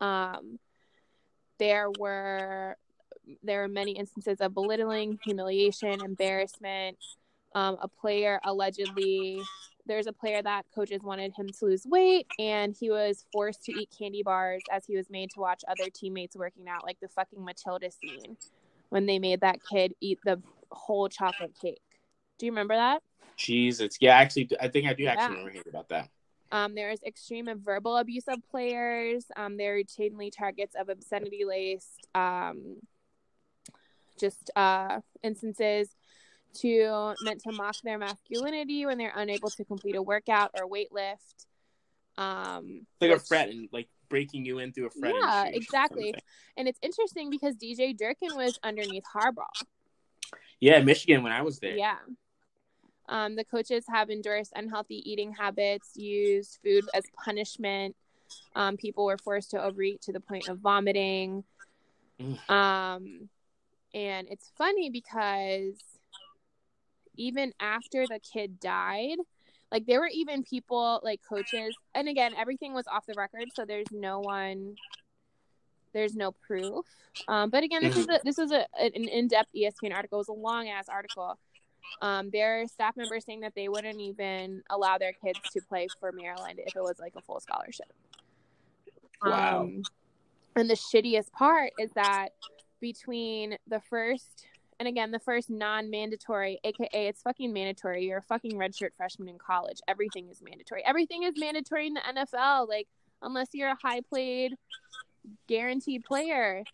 [0.00, 0.58] Um,
[1.58, 2.76] there were
[3.42, 6.98] there were many instances of belittling, humiliation, embarrassment.
[7.54, 9.40] Um, a player allegedly
[9.86, 13.72] there's a player that coaches wanted him to lose weight and he was forced to
[13.72, 17.08] eat candy bars as he was made to watch other teammates working out like the
[17.08, 18.36] fucking matilda scene
[18.90, 21.80] when they made that kid eat the whole chocolate cake
[22.38, 23.02] do you remember that
[23.36, 23.96] Jesus.
[24.00, 25.28] Yeah, actually, I think I do actually Yeah.
[25.28, 26.08] remember hearing about that.
[26.50, 31.44] um, there is extreme and verbal abuse of players um, they're routinely targets of obscenity
[31.44, 32.78] laced um,
[34.18, 35.88] just uh, instances
[36.54, 40.88] to meant to mock their masculinity when they're unable to complete a workout or weight
[40.92, 41.46] lift
[42.16, 45.14] um like a which- fret and like breaking you in through a fret.
[45.14, 46.14] Yeah, and shoes or exactly.
[46.56, 49.46] And it's interesting because DJ Durkin was underneath Harbaugh.
[50.60, 51.76] Yeah, Michigan when I was there.
[51.76, 51.96] Yeah.
[53.08, 57.96] Um, the coaches have endorsed unhealthy eating habits, used food as punishment.
[58.54, 61.44] Um, people were forced to overeat to the point of vomiting.
[62.20, 62.50] Mm.
[62.50, 63.28] Um,
[63.94, 65.78] and it's funny because
[67.16, 69.16] even after the kid died,
[69.70, 73.64] like there were even people like coaches, and again, everything was off the record, so
[73.64, 74.76] there's no one,
[75.92, 76.86] there's no proof.
[77.26, 80.18] Um, but again, this is a, this is a, an in-depth ESPN article.
[80.18, 81.38] It was a long ass article.
[82.02, 85.88] Um, there are staff members saying that they wouldn't even allow their kids to play
[86.00, 87.92] for Maryland if it was like a full scholarship.
[89.22, 89.62] Wow.
[89.62, 89.82] Um,
[90.54, 92.30] and the shittiest part is that
[92.80, 94.46] between the first
[94.78, 98.04] and again the first non-mandatory, aka it's fucking mandatory.
[98.04, 99.80] You're a fucking redshirt freshman in college.
[99.88, 100.82] Everything is mandatory.
[100.84, 102.68] Everything is mandatory in the NFL.
[102.68, 102.88] Like
[103.22, 104.54] unless you're a high played,
[105.46, 106.64] guaranteed player.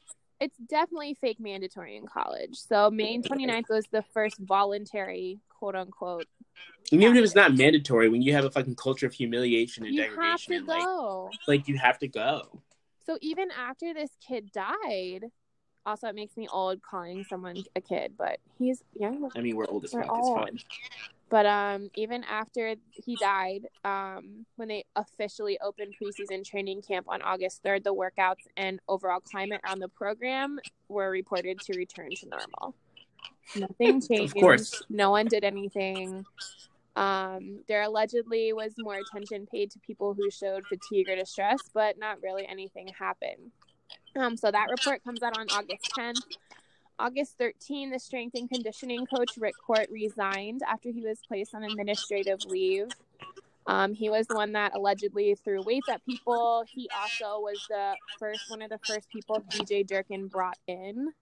[0.41, 2.57] It's definitely fake mandatory in college.
[2.57, 6.27] So May 29th was the first voluntary quote unquote.
[6.93, 9.95] And even if it's not mandatory, when you have a fucking culture of humiliation and
[9.95, 11.31] You have degradation, to like, go.
[11.49, 12.61] like you have to go.
[13.07, 15.25] So even after this kid died,
[15.87, 19.31] also it makes me old calling someone a kid, but he's young.
[19.37, 20.05] I mean, we're old as fuck.
[20.05, 20.59] It's fine.
[21.31, 27.23] But um, even after he died, um, when they officially opened preseason training camp on
[27.23, 30.59] August third, the workouts and overall climate on the program
[30.89, 32.75] were reported to return to normal.
[33.57, 34.37] Nothing changed.
[34.37, 34.83] Of course.
[34.89, 36.25] No one did anything.
[36.97, 41.99] Um, there allegedly was more attention paid to people who showed fatigue or distress, but
[41.99, 43.51] not really anything happened.
[44.17, 46.23] Um, so that report comes out on August 10th.
[46.99, 51.65] August 13, the strength and conditioning coach Rick Court resigned after he was placed on
[51.65, 52.89] administrative leave.
[53.67, 56.65] Um, he was the one that allegedly threw weights at people.
[56.73, 61.13] He also was the first one of the first people DJ Durkin brought in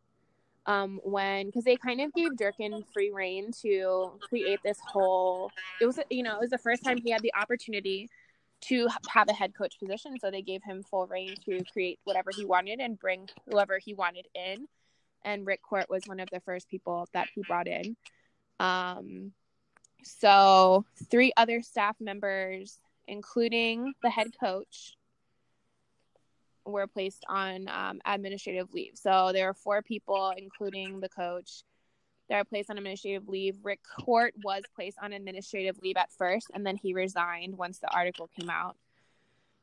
[0.67, 5.51] um, when because they kind of gave Durkin free reign to create this whole.
[5.81, 8.09] It was you know it was the first time he had the opportunity
[8.63, 12.31] to have a head coach position, so they gave him full reign to create whatever
[12.35, 14.67] he wanted and bring whoever he wanted in.
[15.25, 17.97] And Rick Court was one of the first people that he brought in.
[18.61, 19.33] Um,
[20.03, 24.97] so three other staff members, including the head coach,
[26.65, 28.93] were placed on um, administrative leave.
[28.95, 31.65] So there are four people, including the coach,
[32.29, 33.57] that are placed on administrative leave.
[33.63, 37.93] Rick Court was placed on administrative leave at first, and then he resigned once the
[37.93, 38.77] article came out.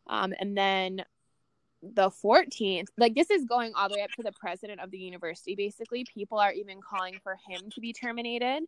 [0.07, 1.03] Um, and then
[1.82, 4.97] the 14th, like this is going all the way up to the president of the
[4.97, 5.55] university.
[5.55, 8.64] Basically, people are even calling for him to be terminated.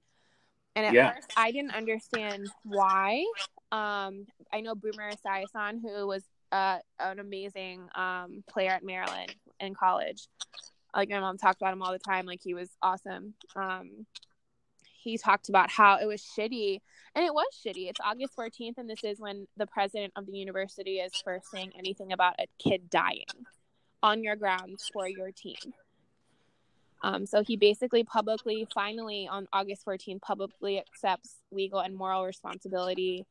[0.75, 1.13] And at Yeah.
[1.13, 3.25] first, I didn't understand why.
[3.71, 9.73] Um, I know Boomer Esiason, who was uh, an amazing um, player at Maryland, in
[9.73, 10.27] college.
[10.95, 12.25] Like my mom talked about him all the time.
[12.25, 13.33] Like he was awesome.
[13.55, 14.05] Um,
[15.01, 16.79] he talked about how it was shitty,
[17.15, 17.89] and it was shitty.
[17.89, 21.71] It's August 14th, and this is when the president of the university is first saying
[21.77, 23.25] anything about a kid dying
[24.03, 25.55] on your grounds for your team.
[27.03, 33.25] Um, so he basically publicly, finally on August 14th, publicly accepts legal and moral responsibility.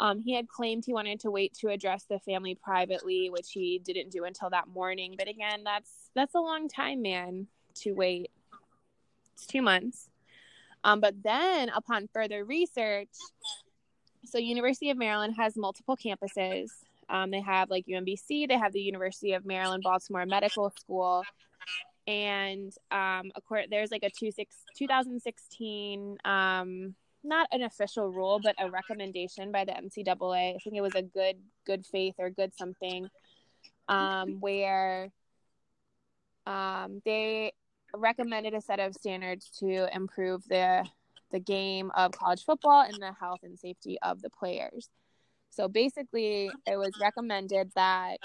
[0.00, 3.80] Um, he had claimed he wanted to wait to address the family privately, which he
[3.84, 5.14] didn't do until that morning.
[5.18, 8.30] But again, that's that's a long time, man, to wait.
[9.34, 10.08] It's two months.
[10.84, 13.08] Um, but then, upon further research,
[14.24, 16.70] so University of Maryland has multiple campuses.
[17.10, 21.24] Um, they have like UMBC, they have the University of Maryland Baltimore Medical School,
[22.06, 26.94] and um, course, there's like a two six, 2016 um,
[27.24, 30.54] not an official rule, but a recommendation by the NCAA.
[30.54, 33.08] I think it was a good good faith or good something,
[33.88, 35.10] um, where
[36.46, 37.52] um, they
[37.94, 40.86] recommended a set of standards to improve the
[41.30, 44.88] the game of college football and the health and safety of the players.
[45.50, 48.18] So basically, it was recommended that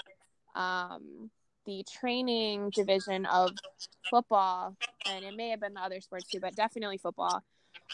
[0.54, 1.30] um,
[1.66, 3.50] the training division of
[4.10, 4.76] football,
[5.06, 7.42] and it may have been the other sports too, but definitely football,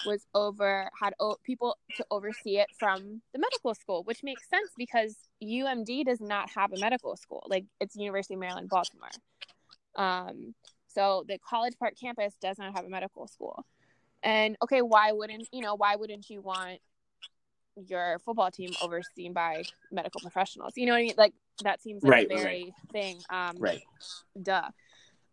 [0.07, 4.71] was over had o- people to oversee it from the medical school, which makes sense
[4.77, 7.45] because UMD does not have a medical school.
[7.47, 9.11] Like it's University of Maryland, Baltimore.
[9.97, 10.55] Um,
[10.89, 13.65] so the College Park campus does not have a medical school.
[14.23, 15.75] And okay, why wouldn't you know?
[15.75, 16.81] Why wouldn't you want
[17.77, 20.75] your football team overseen by medical professionals?
[20.77, 21.15] You know what I mean?
[21.17, 21.35] Like
[21.65, 22.93] that seems like right, a very right.
[22.93, 23.21] thing.
[23.31, 23.83] Um, right.
[24.41, 24.69] Duh.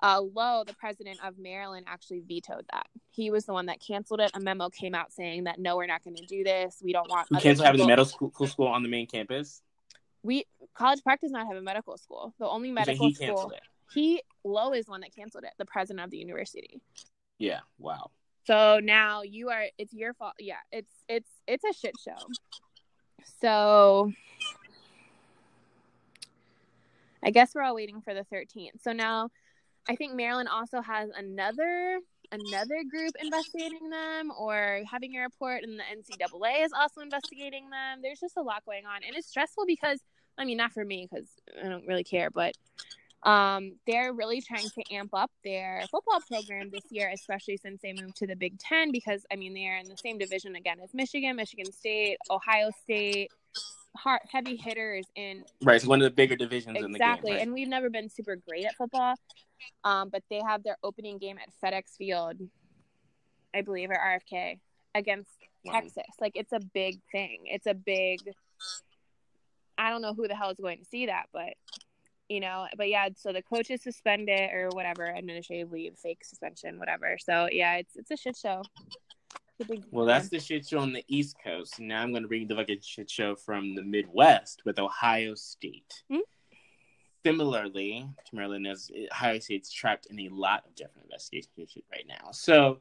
[0.01, 2.88] Uh, Loh, the president of Maryland, actually vetoed that.
[3.18, 4.30] He was the one that canceled it.
[4.36, 6.78] A memo came out saying that no, we're not going to do this.
[6.84, 7.28] We don't want.
[7.32, 9.63] We cancel having the medical school, school on the main campus.
[10.22, 10.45] We
[10.76, 12.36] College Park does not have a medical school.
[12.38, 13.49] The only medical school.
[13.49, 13.61] It.
[13.91, 15.53] He Loh is one that canceled it.
[15.57, 16.80] The president of the university.
[17.39, 17.61] Yeah.
[17.80, 18.11] Wow.
[18.45, 19.63] So now you are.
[19.80, 20.34] It's your fault.
[20.38, 20.57] Yeah.
[20.72, 22.18] It's it's it's a shit show.
[23.41, 24.11] So
[27.24, 28.84] I guess we're all waiting for the 13th.
[28.84, 29.32] So now
[29.89, 31.99] I think Maryland also has another
[32.32, 38.00] another group investigating them or having a report and the NCAA is also investigating them.
[38.02, 40.00] There's just a lot going on and it's stressful because
[40.38, 41.28] I mean not for me cuz
[41.64, 42.56] I don't really care, but
[43.24, 47.92] um, they're really trying to amp up their football program this year, especially since they
[47.94, 50.94] moved to the Big Ten because I mean they're in the same division again as
[50.94, 53.32] Michigan, Michigan State, Ohio State,
[53.96, 55.76] hard, heavy hitters in right.
[55.76, 57.32] It's one of the bigger divisions exactly.
[57.32, 57.42] Game, right?
[57.42, 59.16] And we've never been super great at football,
[59.84, 62.38] um, but they have their opening game at FedEx Field,
[63.53, 64.60] I believe, or RFK
[64.95, 65.32] against
[65.66, 66.03] Texas.
[66.20, 67.43] Like it's a big thing.
[67.45, 68.20] It's a big.
[69.78, 71.53] I don't know who the hell is going to see that, but
[72.30, 76.80] you know, but yeah, so the coach is suspended or whatever, administrative leave, fake suspension,
[76.80, 77.18] whatever.
[77.20, 78.62] So yeah, it's it's a shit show.
[79.91, 81.80] Well, that's the shit show on the East Coast.
[81.80, 86.03] Now I'm going to bring the fucking shit show from the Midwest with Ohio State.
[86.12, 86.22] Mm-hmm.
[87.28, 92.32] Similarly to Maryland, as Ohio State's trapped in a lot of different investigations right now.
[92.32, 92.80] So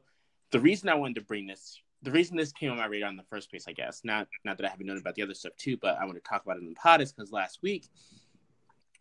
[0.51, 3.17] the reason I wanted to bring this, the reason this came on my radar in
[3.17, 5.51] the first place, I guess, not not that I haven't known about the other stuff
[5.57, 7.89] too, but I want to talk about it in the pod is because last week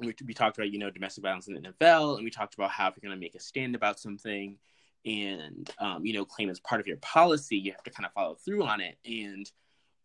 [0.00, 2.70] we, we talked about you know domestic violence in the NFL, and we talked about
[2.70, 4.58] how if you're going to make a stand about something
[5.04, 8.12] and um, you know claim as part of your policy, you have to kind of
[8.12, 8.98] follow through on it.
[9.04, 9.50] And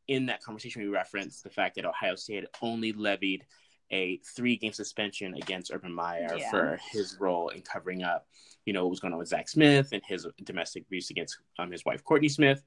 [0.07, 3.45] in that conversation, we referenced the fact that Ohio State only levied
[3.91, 6.49] a three-game suspension against Urban Meyer yeah.
[6.49, 8.25] for his role in covering up,
[8.65, 11.71] you know, what was going on with Zach Smith and his domestic abuse against um,
[11.71, 12.63] his wife Courtney Smith,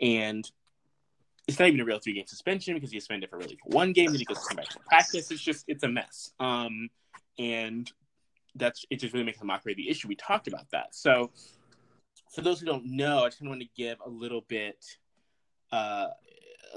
[0.00, 0.50] and
[1.46, 4.18] it's not even a real three-game suspension because he suspended for really one game, then
[4.18, 5.30] he goes back to practice.
[5.30, 6.32] It's just it's a mess.
[6.40, 6.88] Um,
[7.38, 7.90] and
[8.54, 10.08] that's it just really makes a mockery of the issue.
[10.08, 10.94] We talked about that.
[10.94, 11.30] So
[12.34, 14.84] for those who don't know, I just want to give a little bit
[15.70, 16.08] uh,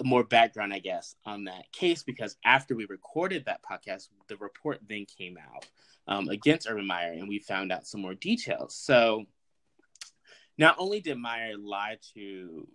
[0.04, 4.80] more background, I guess, on that case because after we recorded that podcast, the report
[4.88, 5.66] then came out
[6.08, 8.76] um, against Urban Meyer, and we found out some more details.
[8.76, 9.26] So,
[10.58, 12.68] not only did Meyer lie to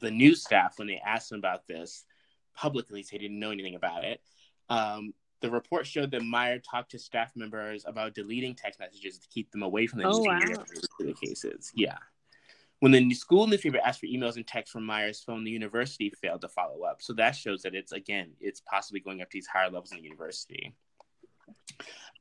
[0.00, 2.04] the news staff when they asked him about this
[2.54, 4.20] publicly, so he didn't know anything about it.
[4.68, 9.28] Um, the report showed that Meyer talked to staff members about deleting text messages to
[9.28, 10.38] keep them away from the oh, wow.
[10.98, 11.72] the cases.
[11.74, 11.96] Yeah.
[12.80, 16.40] When the school newspaper asked for emails and texts from Meyer's phone, the university failed
[16.40, 17.02] to follow up.
[17.02, 19.98] So that shows that it's again, it's possibly going up to these higher levels in
[19.98, 20.74] the university.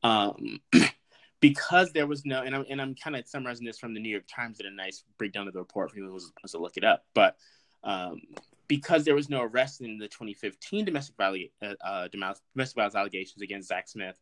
[0.03, 0.59] Um,
[1.39, 4.09] because there was no, and I'm and I'm kind of summarizing this from the New
[4.09, 6.75] York Times did a nice breakdown of the report for anyone who wants to look
[6.77, 7.05] it up.
[7.13, 7.37] But
[7.83, 8.21] um,
[8.67, 13.41] because there was no arrest in the 2015 domestic violence, uh, uh, domestic violence allegations
[13.41, 14.17] against Zach Smith,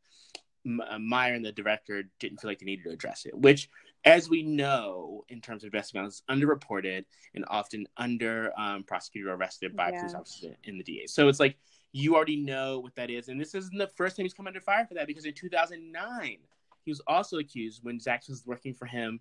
[0.90, 3.70] uh, Meyer and the director didn't feel like they needed to address it, which,
[4.06, 7.04] as we know, in terms of domestic violence, is underreported
[7.36, 10.00] and often under um, prosecuted or arrested by Yeah.
[10.00, 11.08] police officers in the DA.
[11.08, 11.58] So it's like
[11.92, 14.62] you already know what that is, and this isn't the first time he's come under
[14.62, 16.38] fire for that because in 2009
[16.84, 19.20] he was also accused when Zach was working for him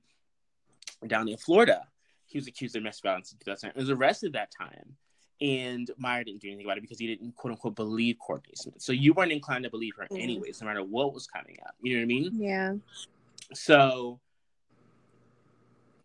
[1.06, 1.86] down in Florida.
[2.26, 3.72] He was accused of domestic violence in 2009.
[3.74, 4.96] He was arrested that time.
[5.40, 8.76] And Meyer didn't do anything about it because he didn't quote unquote believe Courtney Smith.
[8.78, 10.22] So you weren't inclined to believe her Mhm.
[10.22, 11.74] anyways, no matter what was coming up.
[11.82, 12.30] You know what I mean?
[12.40, 12.74] Yeah.
[13.52, 14.18] So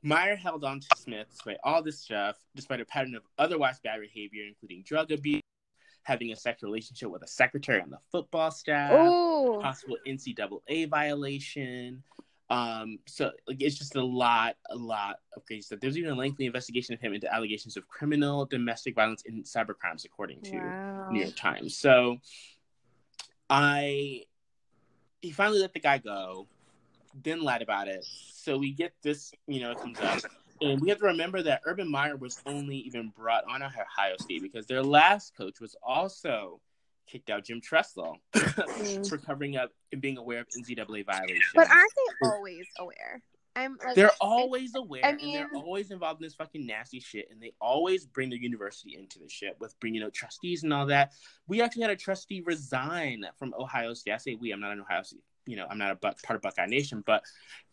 [0.04, 3.99] Meyer held on to Smith despite all this stuff, despite a pattern of otherwise bad
[4.02, 5.41] behavior, including drug abuse,
[6.04, 9.60] having a sexual relationship with a secretary on the football staff, Oh.
[9.62, 12.04] possible NCAA violation.
[12.49, 15.80] Um, so like it's just a lot, a lot of crazy stuff.
[15.80, 19.78] There's even a lengthy investigation of him into allegations of criminal, domestic violence, and cyber
[19.78, 20.74] crimes, according to Wow.
[21.12, 21.78] New York Times.
[21.78, 22.20] So
[23.49, 24.24] I
[25.22, 26.47] he finally let the guy go,
[27.24, 28.05] then lied about it.
[28.34, 30.20] So we get this, you know, it comes up.
[30.62, 34.16] And we have to remember that Urban Meyer was only even brought on at Ohio
[34.20, 36.62] State because their last coach was also
[37.07, 39.09] kicked out Jim Tressel mm.
[39.09, 41.43] for covering up and being aware of NCAA violations.
[41.55, 43.22] But aren't they always aware?
[43.55, 47.28] I'm like they're always aware I and they're always involved in this fucking nasty shit
[47.32, 50.86] and they always bring the university into the shit with bringing out trustees and all
[50.86, 51.12] that
[51.47, 54.80] we actually had a trustee resign from ohio state i say we i'm not an
[54.80, 57.24] ohio state you know i'm not a buck, part of buckeye nation but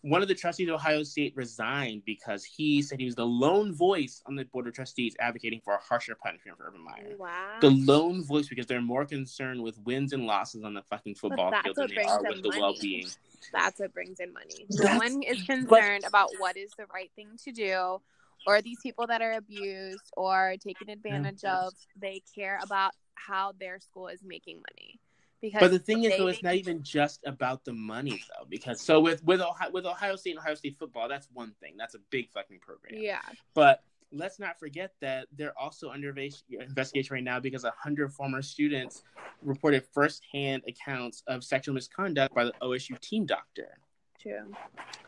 [0.02, 3.74] one of the trustees of ohio state resigned because he said he was the lone
[3.74, 7.56] voice on the board of trustees advocating for a harsher punishment for urban meyer wow.
[7.60, 11.52] the lone voice because they're more concerned with wins and losses on the fucking football
[11.62, 13.06] field than they are them with the well-being
[13.52, 14.66] That's what brings in money.
[14.70, 18.00] No one is concerned about what is the right thing to do
[18.46, 21.72] or these people that are abused or taken advantage of.
[22.00, 25.00] They care about how their school is making money.
[25.40, 28.80] Because But the thing is, though, it's not even just about the money, though, because
[28.80, 31.74] so with with Ohio, with Ohio State and Ohio State football, that's one thing.
[31.78, 33.00] That's a big fucking program.
[33.00, 33.20] Yeah.
[33.54, 36.14] But let's not forget that they're also under
[36.50, 39.02] investigation right now because a hundred former students
[39.42, 43.78] reported firsthand accounts of sexual misconduct by the OSU team doctor.
[44.20, 44.52] True.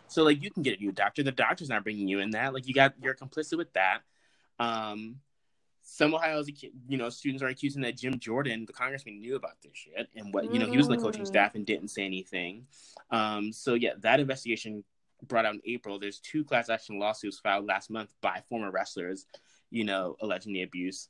[0.06, 1.22] So like you can get a new doctor.
[1.22, 2.54] The doctor's not bringing you in that.
[2.54, 4.00] Like you got you're complicit with that.
[4.58, 5.16] Um,
[5.92, 6.48] some Ohio's
[6.88, 10.32] you know students are accusing that Jim Jordan, the congressman, knew about this shit and
[10.32, 11.26] what you know he was on the coaching Mm.
[11.26, 12.68] staff and didn't say anything.
[13.10, 14.84] Um, so yeah, that investigation
[15.26, 15.98] brought out in April.
[15.98, 19.26] There's two class action lawsuits filed last month by former wrestlers,
[19.70, 21.08] you know, alleging the abuse.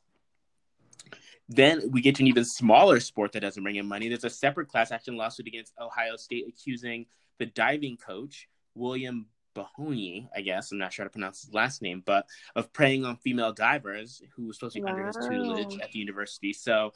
[1.46, 4.08] Then we get to an even smaller sport that doesn't bring in money.
[4.08, 7.04] There's a separate class action lawsuit against Ohio State accusing
[7.38, 11.82] the diving coach, William Bohonyi, I guess, I'm not sure how to pronounce his last
[11.82, 15.78] name, but of preying on female divers who was supposed to be under his tutelage
[15.80, 16.52] at the university.
[16.52, 16.92] So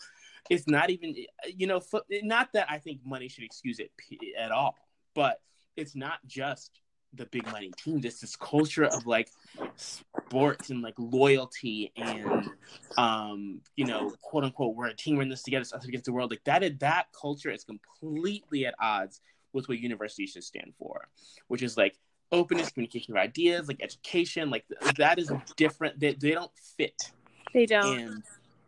[0.50, 1.14] it's not even,
[1.46, 1.80] you know,
[2.22, 3.90] not that I think money should excuse it
[4.38, 4.76] at all,
[5.14, 5.40] but
[5.76, 6.80] it's not just
[7.14, 8.00] the big money team.
[8.04, 9.30] It's this culture of like
[9.76, 12.50] sports and like loyalty and,
[12.96, 16.12] um, you know, quote unquote, we're a team, we're in this together, us against the
[16.12, 16.30] world.
[16.30, 19.20] Like that, that culture is completely at odds
[19.52, 21.08] with what universities should stand for,
[21.46, 21.96] which is like
[22.32, 24.50] openness, communication of ideas, like education.
[24.50, 24.64] Like
[24.96, 25.98] that is different.
[26.00, 27.12] They, they don't fit.
[27.52, 27.98] They don't.
[27.98, 28.22] And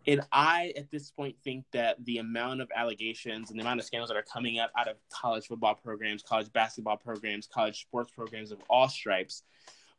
[0.08, 3.86] and I at this point think that the amount of allegations and the amount of
[3.86, 8.12] scandals that are coming up out of college football programs, college basketball programs, college sports
[8.14, 9.42] programs of all stripes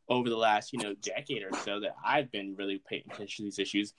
[0.08, 3.48] over the last, you know, decade or so that I've been really paying attention to
[3.48, 3.94] these issues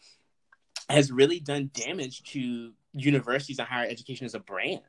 [0.88, 4.80] has really done damage to universities and higher education as a brand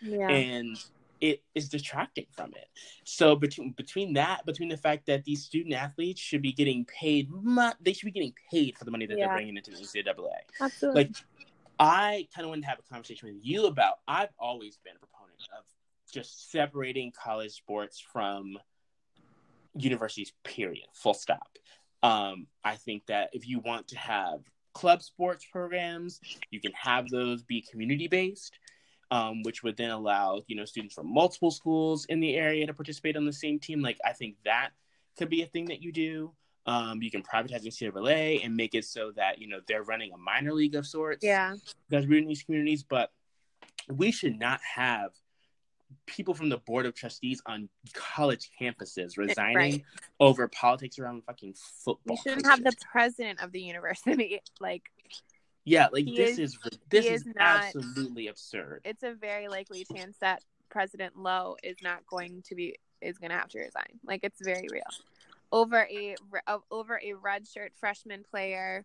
[0.00, 0.28] yeah.
[0.28, 0.76] and
[1.20, 2.68] it is detracting from it.
[3.04, 7.28] So between between that, between the fact that these student athletes should be getting paid,
[7.30, 9.26] mu- they should be getting paid for the money that Yeah.
[9.26, 10.40] they're bringing into the NCAA.
[10.60, 11.04] Absolutely.
[11.04, 11.16] Like,
[11.78, 14.00] I kind of wanted to have a conversation with you about.
[14.06, 15.64] I've always been a proponent of
[16.12, 18.58] just separating college sports from
[19.74, 20.32] universities.
[20.44, 20.86] Period.
[20.94, 21.58] Full stop.
[22.02, 24.40] Um, I think that if you want to have
[24.72, 26.20] club sports programs,
[26.50, 28.58] you can have those be community based
[29.10, 32.74] um, which would then allow you know students from multiple schools in the area to
[32.74, 33.80] participate on the same team.
[33.82, 34.70] Like I think that
[35.18, 36.32] could be a thing that you do.
[36.66, 40.18] Um, you can privatize NCAA and make it so that you know they're running a
[40.18, 41.24] minor league of sorts.
[41.24, 41.54] yeah.
[41.88, 43.10] because we're in these communities, but
[43.88, 45.12] we should not have
[46.04, 49.84] people from the board of trustees on college campuses resigning Right.
[50.20, 51.96] over politics around fucking football.
[52.06, 54.40] We shouldn't have the president of the university.
[54.60, 54.90] Like
[55.68, 56.58] yeah, like he this is- is,
[56.88, 58.80] this is, is not- absolutely absurd.
[58.84, 63.30] it's a very likely chance that President Loh is not going to be is going
[63.30, 64.00] to have to resign.
[64.04, 64.82] Like it's very real.
[65.50, 66.16] Over a
[66.70, 68.84] over a redshirt freshman player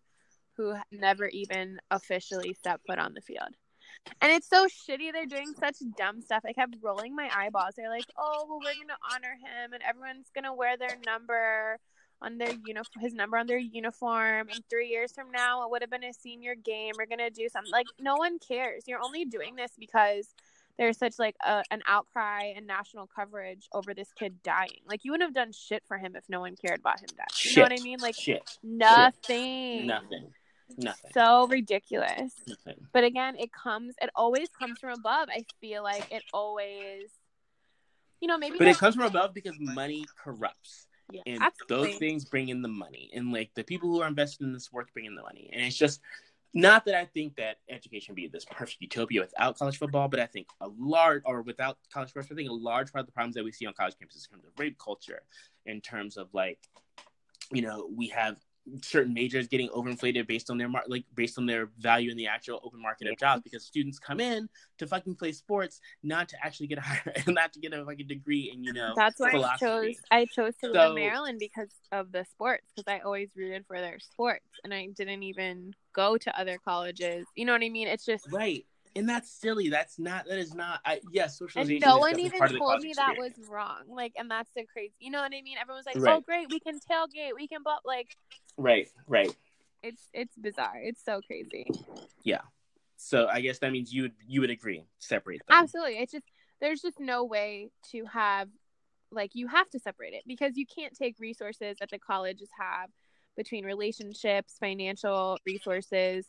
[0.56, 3.50] who never even officially stepped foot on the field.
[4.20, 5.12] And it's so shitty.
[5.12, 6.42] They're doing such dumb stuff.
[6.46, 7.74] I kept rolling my eyeballs.
[7.76, 11.78] They're like, "Oh, well, we're gonna honor him, and everyone's gonna wear their number
[12.24, 14.48] on their uniform, his number on their uniform.
[14.50, 16.92] And three years from now, it would have been a senior game.
[16.96, 18.84] We're gonna do something like no one cares.
[18.86, 20.28] You're only doing this because
[20.78, 24.80] there's such like a, an outcry and national coverage over this kid dying.
[24.88, 27.26] Like you wouldn't have done shit for him if no one cared about him dying.
[27.30, 27.56] You Shit.
[27.56, 27.98] know what I mean?
[28.00, 28.42] Like Shit.
[28.62, 29.86] nothing.
[29.86, 30.30] Nothing.
[30.76, 31.10] Nothing.
[31.12, 32.32] So ridiculous.
[32.46, 32.86] Nothing.
[32.92, 33.94] But again, it comes.
[34.00, 35.28] It always comes from above.
[35.30, 37.10] I feel like it always.
[38.20, 38.58] You know, maybe.
[38.58, 40.86] But it comes from above because money corrupts.
[41.10, 41.90] Yeah, and absolutely.
[41.90, 44.72] those things bring in the money and like the people who are invested in this
[44.72, 46.00] work bring in the money and it's just
[46.54, 50.26] not that i think that education be this perfect utopia without college football but i
[50.26, 53.34] think a large or without college sports i think a large part of the problems
[53.34, 55.22] that we see on college campuses in terms of rape culture
[55.66, 56.58] in terms of like
[57.52, 58.38] you know we have
[58.82, 62.26] certain majors getting overinflated based on their mar- like based on their value in the
[62.26, 66.36] actual open market of jobs because students come in to fucking play sports not to
[66.42, 69.20] actually get a higher not to get a like a degree and you know That's
[69.20, 69.96] why I chose.
[70.10, 72.64] I chose to go So- to Maryland because of the sports.
[72.74, 77.26] Because I always rooted for their sports, and I didn't even go to other colleges.
[77.36, 77.88] You know what I mean?
[77.88, 78.64] It's just Right.
[78.96, 79.68] And that's silly.
[79.70, 80.26] That's not.
[80.28, 80.78] That is not.
[80.86, 83.82] I, yes, and no is one even part told college me that was wrong.
[83.88, 84.94] Like, and that's the crazy.
[85.00, 85.56] You know what I mean?
[85.60, 88.16] Everyone's like, "Oh, great, we can tailgate, we can," but like,
[88.56, 88.88] right.
[89.06, 89.34] Right.
[89.82, 90.80] it's it's bizarre.
[90.82, 91.66] It's so crazy.
[92.22, 92.40] Yeah.
[92.96, 95.56] So I guess that means you would you would agree separate them.
[95.62, 95.98] Absolutely.
[95.98, 96.24] It's just
[96.60, 98.48] there's just no way to have
[99.10, 102.90] like you have to separate it because you can't take resources that the colleges have
[103.36, 106.26] between relationships, financial resources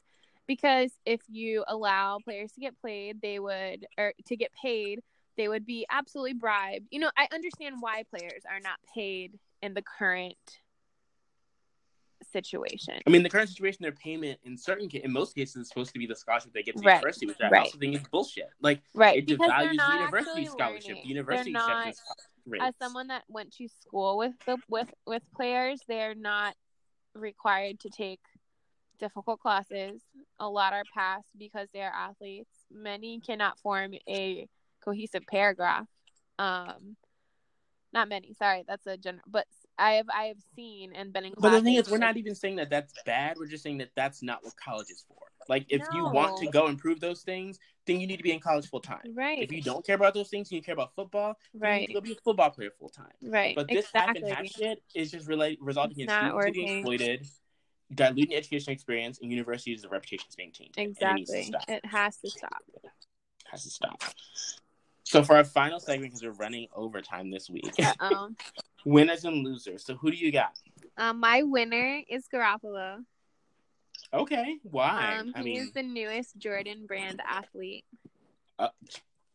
[0.48, 5.02] because if you allow players to get played, they would or to get paid,
[5.38, 6.88] they would be absolutely bribed.
[6.92, 10.38] You know, I understand why players are not paid in the current
[12.36, 13.00] situation.
[13.08, 16.00] I mean, the current situation, their payment in certain in most cases is supposed to
[16.00, 16.96] be the scholarship they get to the Right.
[16.96, 17.62] university, which I Right.
[17.62, 18.50] also think is bullshit.
[18.62, 19.18] Like Right.
[19.18, 21.96] it because devalues the university scholarship, the university not,
[22.60, 26.56] as someone that went to school with the with with players they're not
[27.14, 28.20] required to take
[29.00, 30.02] difficult classes
[30.40, 34.48] a lot are passed because they are athletes many cannot form a
[34.84, 35.88] cohesive paragraph
[36.40, 36.96] um
[37.92, 39.48] not many sorry that's a general but
[39.78, 42.36] i have i have seen and been in But the thing is, we're not even
[42.36, 43.38] saying that that's bad.
[43.38, 45.18] We're just saying that that's not what college is for.
[45.48, 46.52] Like, if you want to No.
[46.52, 49.14] go improve those things, then you need to be in college full time.
[49.14, 51.94] right If you don't care about those things and you care about football, right to
[51.94, 53.12] go be a football player full time.
[53.22, 56.46] right But this half exactly and half shit is just relate, resulting in It's students
[56.46, 57.28] being exploited,
[57.94, 60.78] diluting education experience, and universities' reputations being tainted.
[60.78, 62.64] And it exactly it has to stop
[63.52, 64.02] has to stop.
[65.06, 67.72] So for our final segment, because we're running overtime this week,
[68.86, 69.86] winners and losers.
[69.86, 70.54] So who do you got?
[70.98, 73.04] um my winner is garoppolo
[74.14, 75.18] Okay, why?
[75.20, 77.84] Um, I mean, is the newest Jordan brand athlete.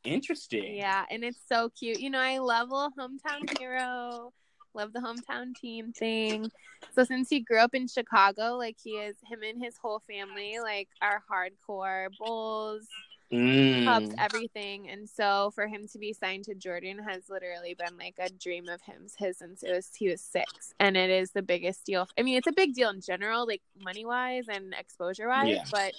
[0.05, 0.75] interesting.
[0.75, 2.01] Yeah, and it's so cute.
[2.01, 4.33] You know, I love a little hometown hero.
[4.75, 6.51] Love the hometown team thing.
[6.95, 10.59] So since he grew up in Chicago, like he is him and his whole family,
[10.63, 12.87] like are hardcore Bulls,
[13.33, 14.15] Mm.
[14.19, 14.91] Everything.
[14.91, 18.69] And so for him to be signed to Jordan has literally been like a dream
[18.69, 20.75] of him his since it was he was six.
[20.81, 22.09] And it is the biggest deal.
[22.19, 25.65] I mean, it's a big deal in general, like money wise and exposure wise, Yeah.
[25.71, 25.93] but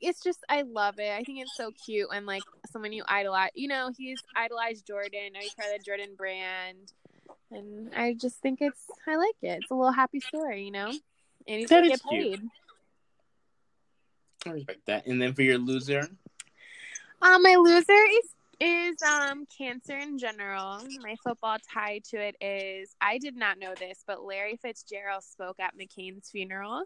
[0.00, 1.10] it's just I love it.
[1.10, 3.50] I think it's so cute and like someone you idolize.
[3.54, 5.32] You know, he's idolized Jordan.
[5.32, 6.92] Now he's part of the Jordan brand,
[7.50, 9.60] and I just think it's I like it.
[9.62, 10.88] It's a little happy story, you know.
[11.48, 12.40] And he's That gonna get cute.
[12.40, 12.48] paid.
[14.46, 15.06] I respect that.
[15.06, 16.08] And then for your loser,
[17.22, 20.80] Um, my loser is is um cancer in general.
[21.02, 25.58] My football tie to it is I did not know this, but Larry Fitzgerald spoke
[25.60, 26.82] at McCain's funeral.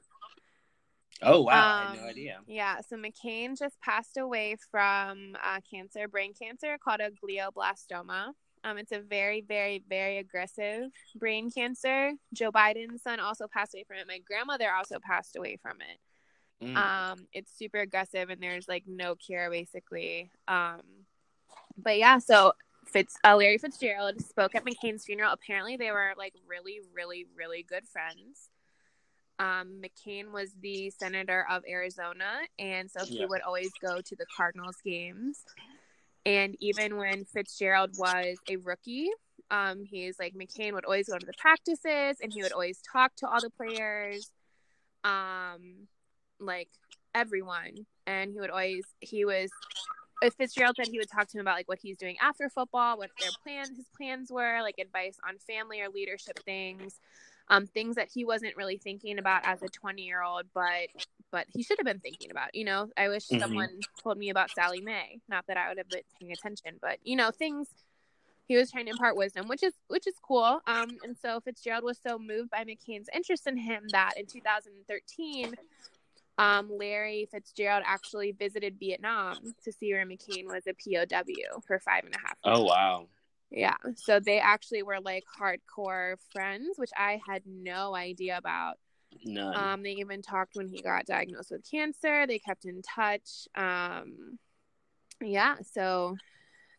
[1.22, 2.40] oh wow, I had no Um, idea.
[2.46, 8.32] Yeah, so McCain just passed away from uh, cancer, brain cancer called a glioblastoma.
[8.64, 12.12] Um, it's a very, very, very aggressive brain cancer.
[12.32, 14.08] Joe Biden's son also passed away from it.
[14.08, 15.98] My grandmother also passed away from it.
[16.62, 16.77] Mm.
[16.77, 20.31] Um, it's super aggressive and there's like no cure basically.
[20.49, 20.81] Um,
[21.77, 22.53] but yeah, so
[22.87, 25.33] Fitz uh, Larry Fitzgerald spoke at McCain's funeral.
[25.33, 28.49] Apparently, they were like really, really, really good friends.
[29.39, 33.27] Um, McCain was the senator of Arizona, and so he Yeah.
[33.27, 35.45] would always go to the Cardinals games.
[36.24, 39.11] And even when Fitzgerald was a rookie,
[39.51, 43.15] um, he's like McCain would always go to the practices, and he would always talk
[43.16, 44.31] to all the players.
[45.05, 45.89] Um,
[46.38, 46.68] like
[47.14, 49.50] everyone and he would always he was
[50.22, 52.96] if Fitzgerald said he would talk to him about like what he's doing after football,
[52.98, 57.00] what their plans his plans were, like advice on family or leadership things,
[57.48, 60.88] um, things that he wasn't really thinking about as a twenty year old, but
[61.30, 62.54] but he should have been thinking about.
[62.54, 63.40] You know, I wish Mhm.
[63.40, 66.98] someone told me about Sallie Mae, Not that I would have been paying attention, but
[67.02, 67.68] you know, things
[68.48, 70.60] he was trying to impart wisdom, which is which is cool.
[70.66, 75.54] Um, and so Fitzgerald was so moved by McCain's interest in him that in 2013,
[76.38, 82.04] um, Larry Fitzgerald actually visited Vietnam to see where McCain was a POW for five
[82.04, 82.36] and a half.
[82.44, 83.08] Oh wow.
[83.50, 83.76] Yeah.
[83.96, 88.74] So they actually were like hardcore friends, which I had no idea about.
[89.24, 89.56] None.
[89.56, 92.26] Um, they even talked when he got diagnosed with cancer.
[92.26, 93.48] They kept in touch.
[93.54, 94.38] Um,
[95.22, 95.56] yeah.
[95.72, 96.16] So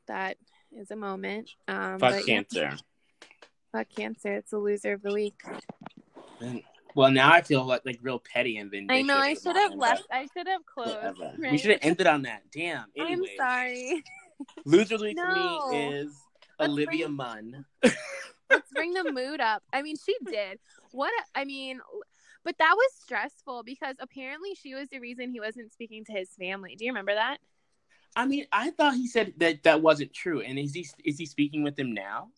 [0.08, 0.38] that
[0.72, 1.50] is a moment.
[1.68, 2.78] Um, Fuck but yeah, cancer.
[3.72, 4.34] fuck cancer.
[4.34, 5.42] It's a loser of the week.
[6.98, 8.98] Well, now I feel like like real petty and vindictive.
[8.98, 9.18] I know.
[9.18, 10.08] I should have left.
[10.12, 10.96] I should have closed.
[10.96, 11.34] Whatever.
[11.40, 12.42] We should have ended on that.
[12.52, 12.86] Damn.
[13.00, 14.04] I'm sorry.
[14.66, 15.70] Loser of No.
[15.70, 16.12] me is
[16.60, 17.66] Let's Olivia bring- Munn.
[18.50, 19.62] Let's bring the mood up.
[19.72, 20.58] I mean, she did.
[20.92, 21.12] What?
[21.14, 21.82] a- I mean,
[22.44, 26.30] but that was stressful because apparently she was the reason he wasn't speaking to his
[26.40, 26.76] family.
[26.76, 27.38] Do you remember that?
[28.16, 30.42] I mean, I thought he said that that wasn't true.
[30.42, 32.30] And is he is he speaking with him now?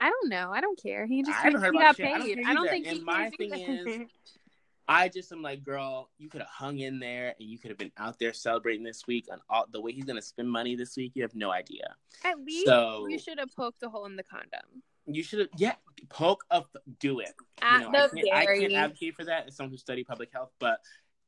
[0.00, 0.50] I don't know.
[0.52, 1.06] I don't care.
[1.06, 2.14] He just I haven't heard he about got shit.
[2.14, 4.00] I don't I don't think he And my thing is-
[4.90, 7.76] I just am like, girl, you could have hung in there and you could have
[7.76, 10.96] been out there celebrating this week on all the way he's gonna spend money this
[10.96, 11.12] week.
[11.14, 11.94] You have no idea.
[12.24, 14.82] At least So you should have poked a hole in the condom.
[15.04, 15.74] you should have, yeah,
[16.08, 17.34] poke up, do it.
[17.38, 20.30] You ah, know, I can't, I can't advocate for that as someone who studied public
[20.32, 20.80] health, but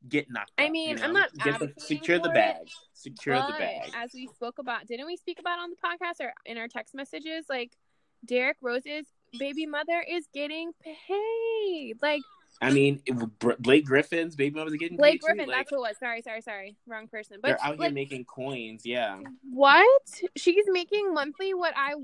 [0.09, 0.53] get knocked.
[0.57, 2.67] I up, mean, you I'm not Get the, secure the bag.
[2.95, 3.91] Secure the bag.
[3.95, 6.95] as we spoke about, didn't we speak about on the podcast or in our text
[6.95, 7.45] messages?
[7.51, 7.77] Like
[8.25, 9.07] Derrick Rose's
[9.39, 11.97] baby mother is getting paid.
[12.03, 12.23] Like
[12.63, 15.97] I mean, it- Blake Griffin's baby mother's getting Blake Griffin, like, that's who it was.
[15.99, 17.39] Sorry, sorry, sorry, wrong person.
[17.41, 18.85] But they're out here making coins.
[18.85, 19.21] Yeah.
[19.51, 20.23] what?
[20.37, 21.95] She's making monthly what I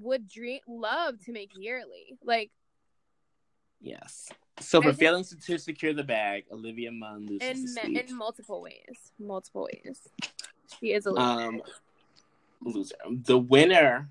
[0.00, 2.18] would dream love to make yearly.
[2.24, 2.50] Like
[3.80, 4.28] Yes.
[4.60, 9.12] So for failing to, to secure the bag, Olivia Munn loses in in multiple ways,
[9.18, 10.00] multiple ways.
[10.78, 11.22] She is a loser.
[11.22, 11.62] um
[12.62, 12.96] loser.
[13.08, 14.10] The winner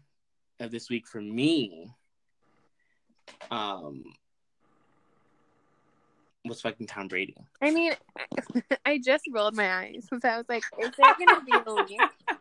[0.59, 1.89] of this week for me
[3.51, 4.03] um
[6.45, 7.35] was fucking Tom Brady.
[7.61, 7.93] I mean,
[8.85, 11.99] I just rolled my eyes because I was like, "Is there gonna be a week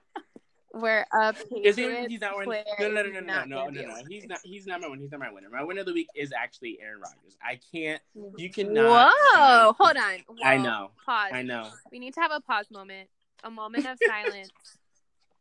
[0.81, 2.65] where a Is he, he's not winning.
[2.79, 3.95] No, no, no, is no, no, no, no, no.
[4.09, 4.39] He's not.
[4.45, 5.03] He's not my winner.
[5.03, 5.49] He's not my winner.
[5.51, 7.37] My winner of the week is actually Aaron Rodgers.
[7.43, 8.01] I can't.
[8.37, 9.13] You cannot.
[9.35, 9.75] Whoa!
[9.79, 10.37] Hold on.
[10.45, 10.91] I know.
[11.05, 11.31] Pause.
[11.33, 11.69] I know.
[11.91, 13.09] We need to have a pause moment,
[13.45, 14.51] a moment of silence,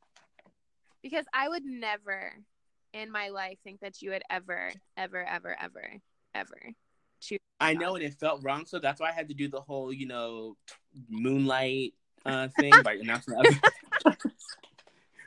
[1.03, 2.33] because I would never,
[2.93, 5.93] in my life, think that you would ever, ever, ever, ever,
[6.35, 6.73] ever
[7.19, 7.39] choose.
[7.59, 8.65] I know, and it felt wrong.
[8.65, 10.55] So that's why I had to do the whole, you know,
[11.09, 11.93] moonlight
[12.25, 13.35] uh, thing by announcing.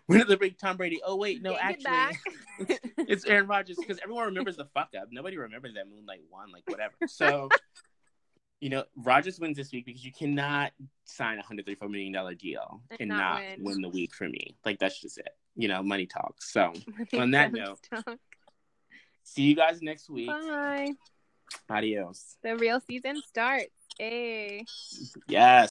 [0.09, 1.01] Winner of the week, Tom Brady.
[1.05, 2.17] Oh wait, no, actually,
[2.99, 5.09] it's Aaron Rodgers because everyone remembers the fuck up.
[5.13, 6.95] Nobody remembers that Moonlight one, like whatever.
[7.07, 7.49] So,
[8.61, 10.73] you know, Rodgers wins this week because you cannot
[11.05, 13.65] sign a hundred thirty-four million dollar deal And and not not win.
[13.65, 13.83] win.
[13.83, 14.57] the week for me.
[14.65, 15.29] Like that's just it.
[15.57, 16.53] You know, money talks.
[16.53, 16.73] So,
[17.15, 18.19] On that note, stop.
[19.25, 20.29] see you guys next week.
[20.29, 20.93] Bye.
[21.69, 22.37] Adios.
[22.43, 23.67] The real season starts.
[23.99, 24.65] Hey.
[25.29, 25.71] Yes.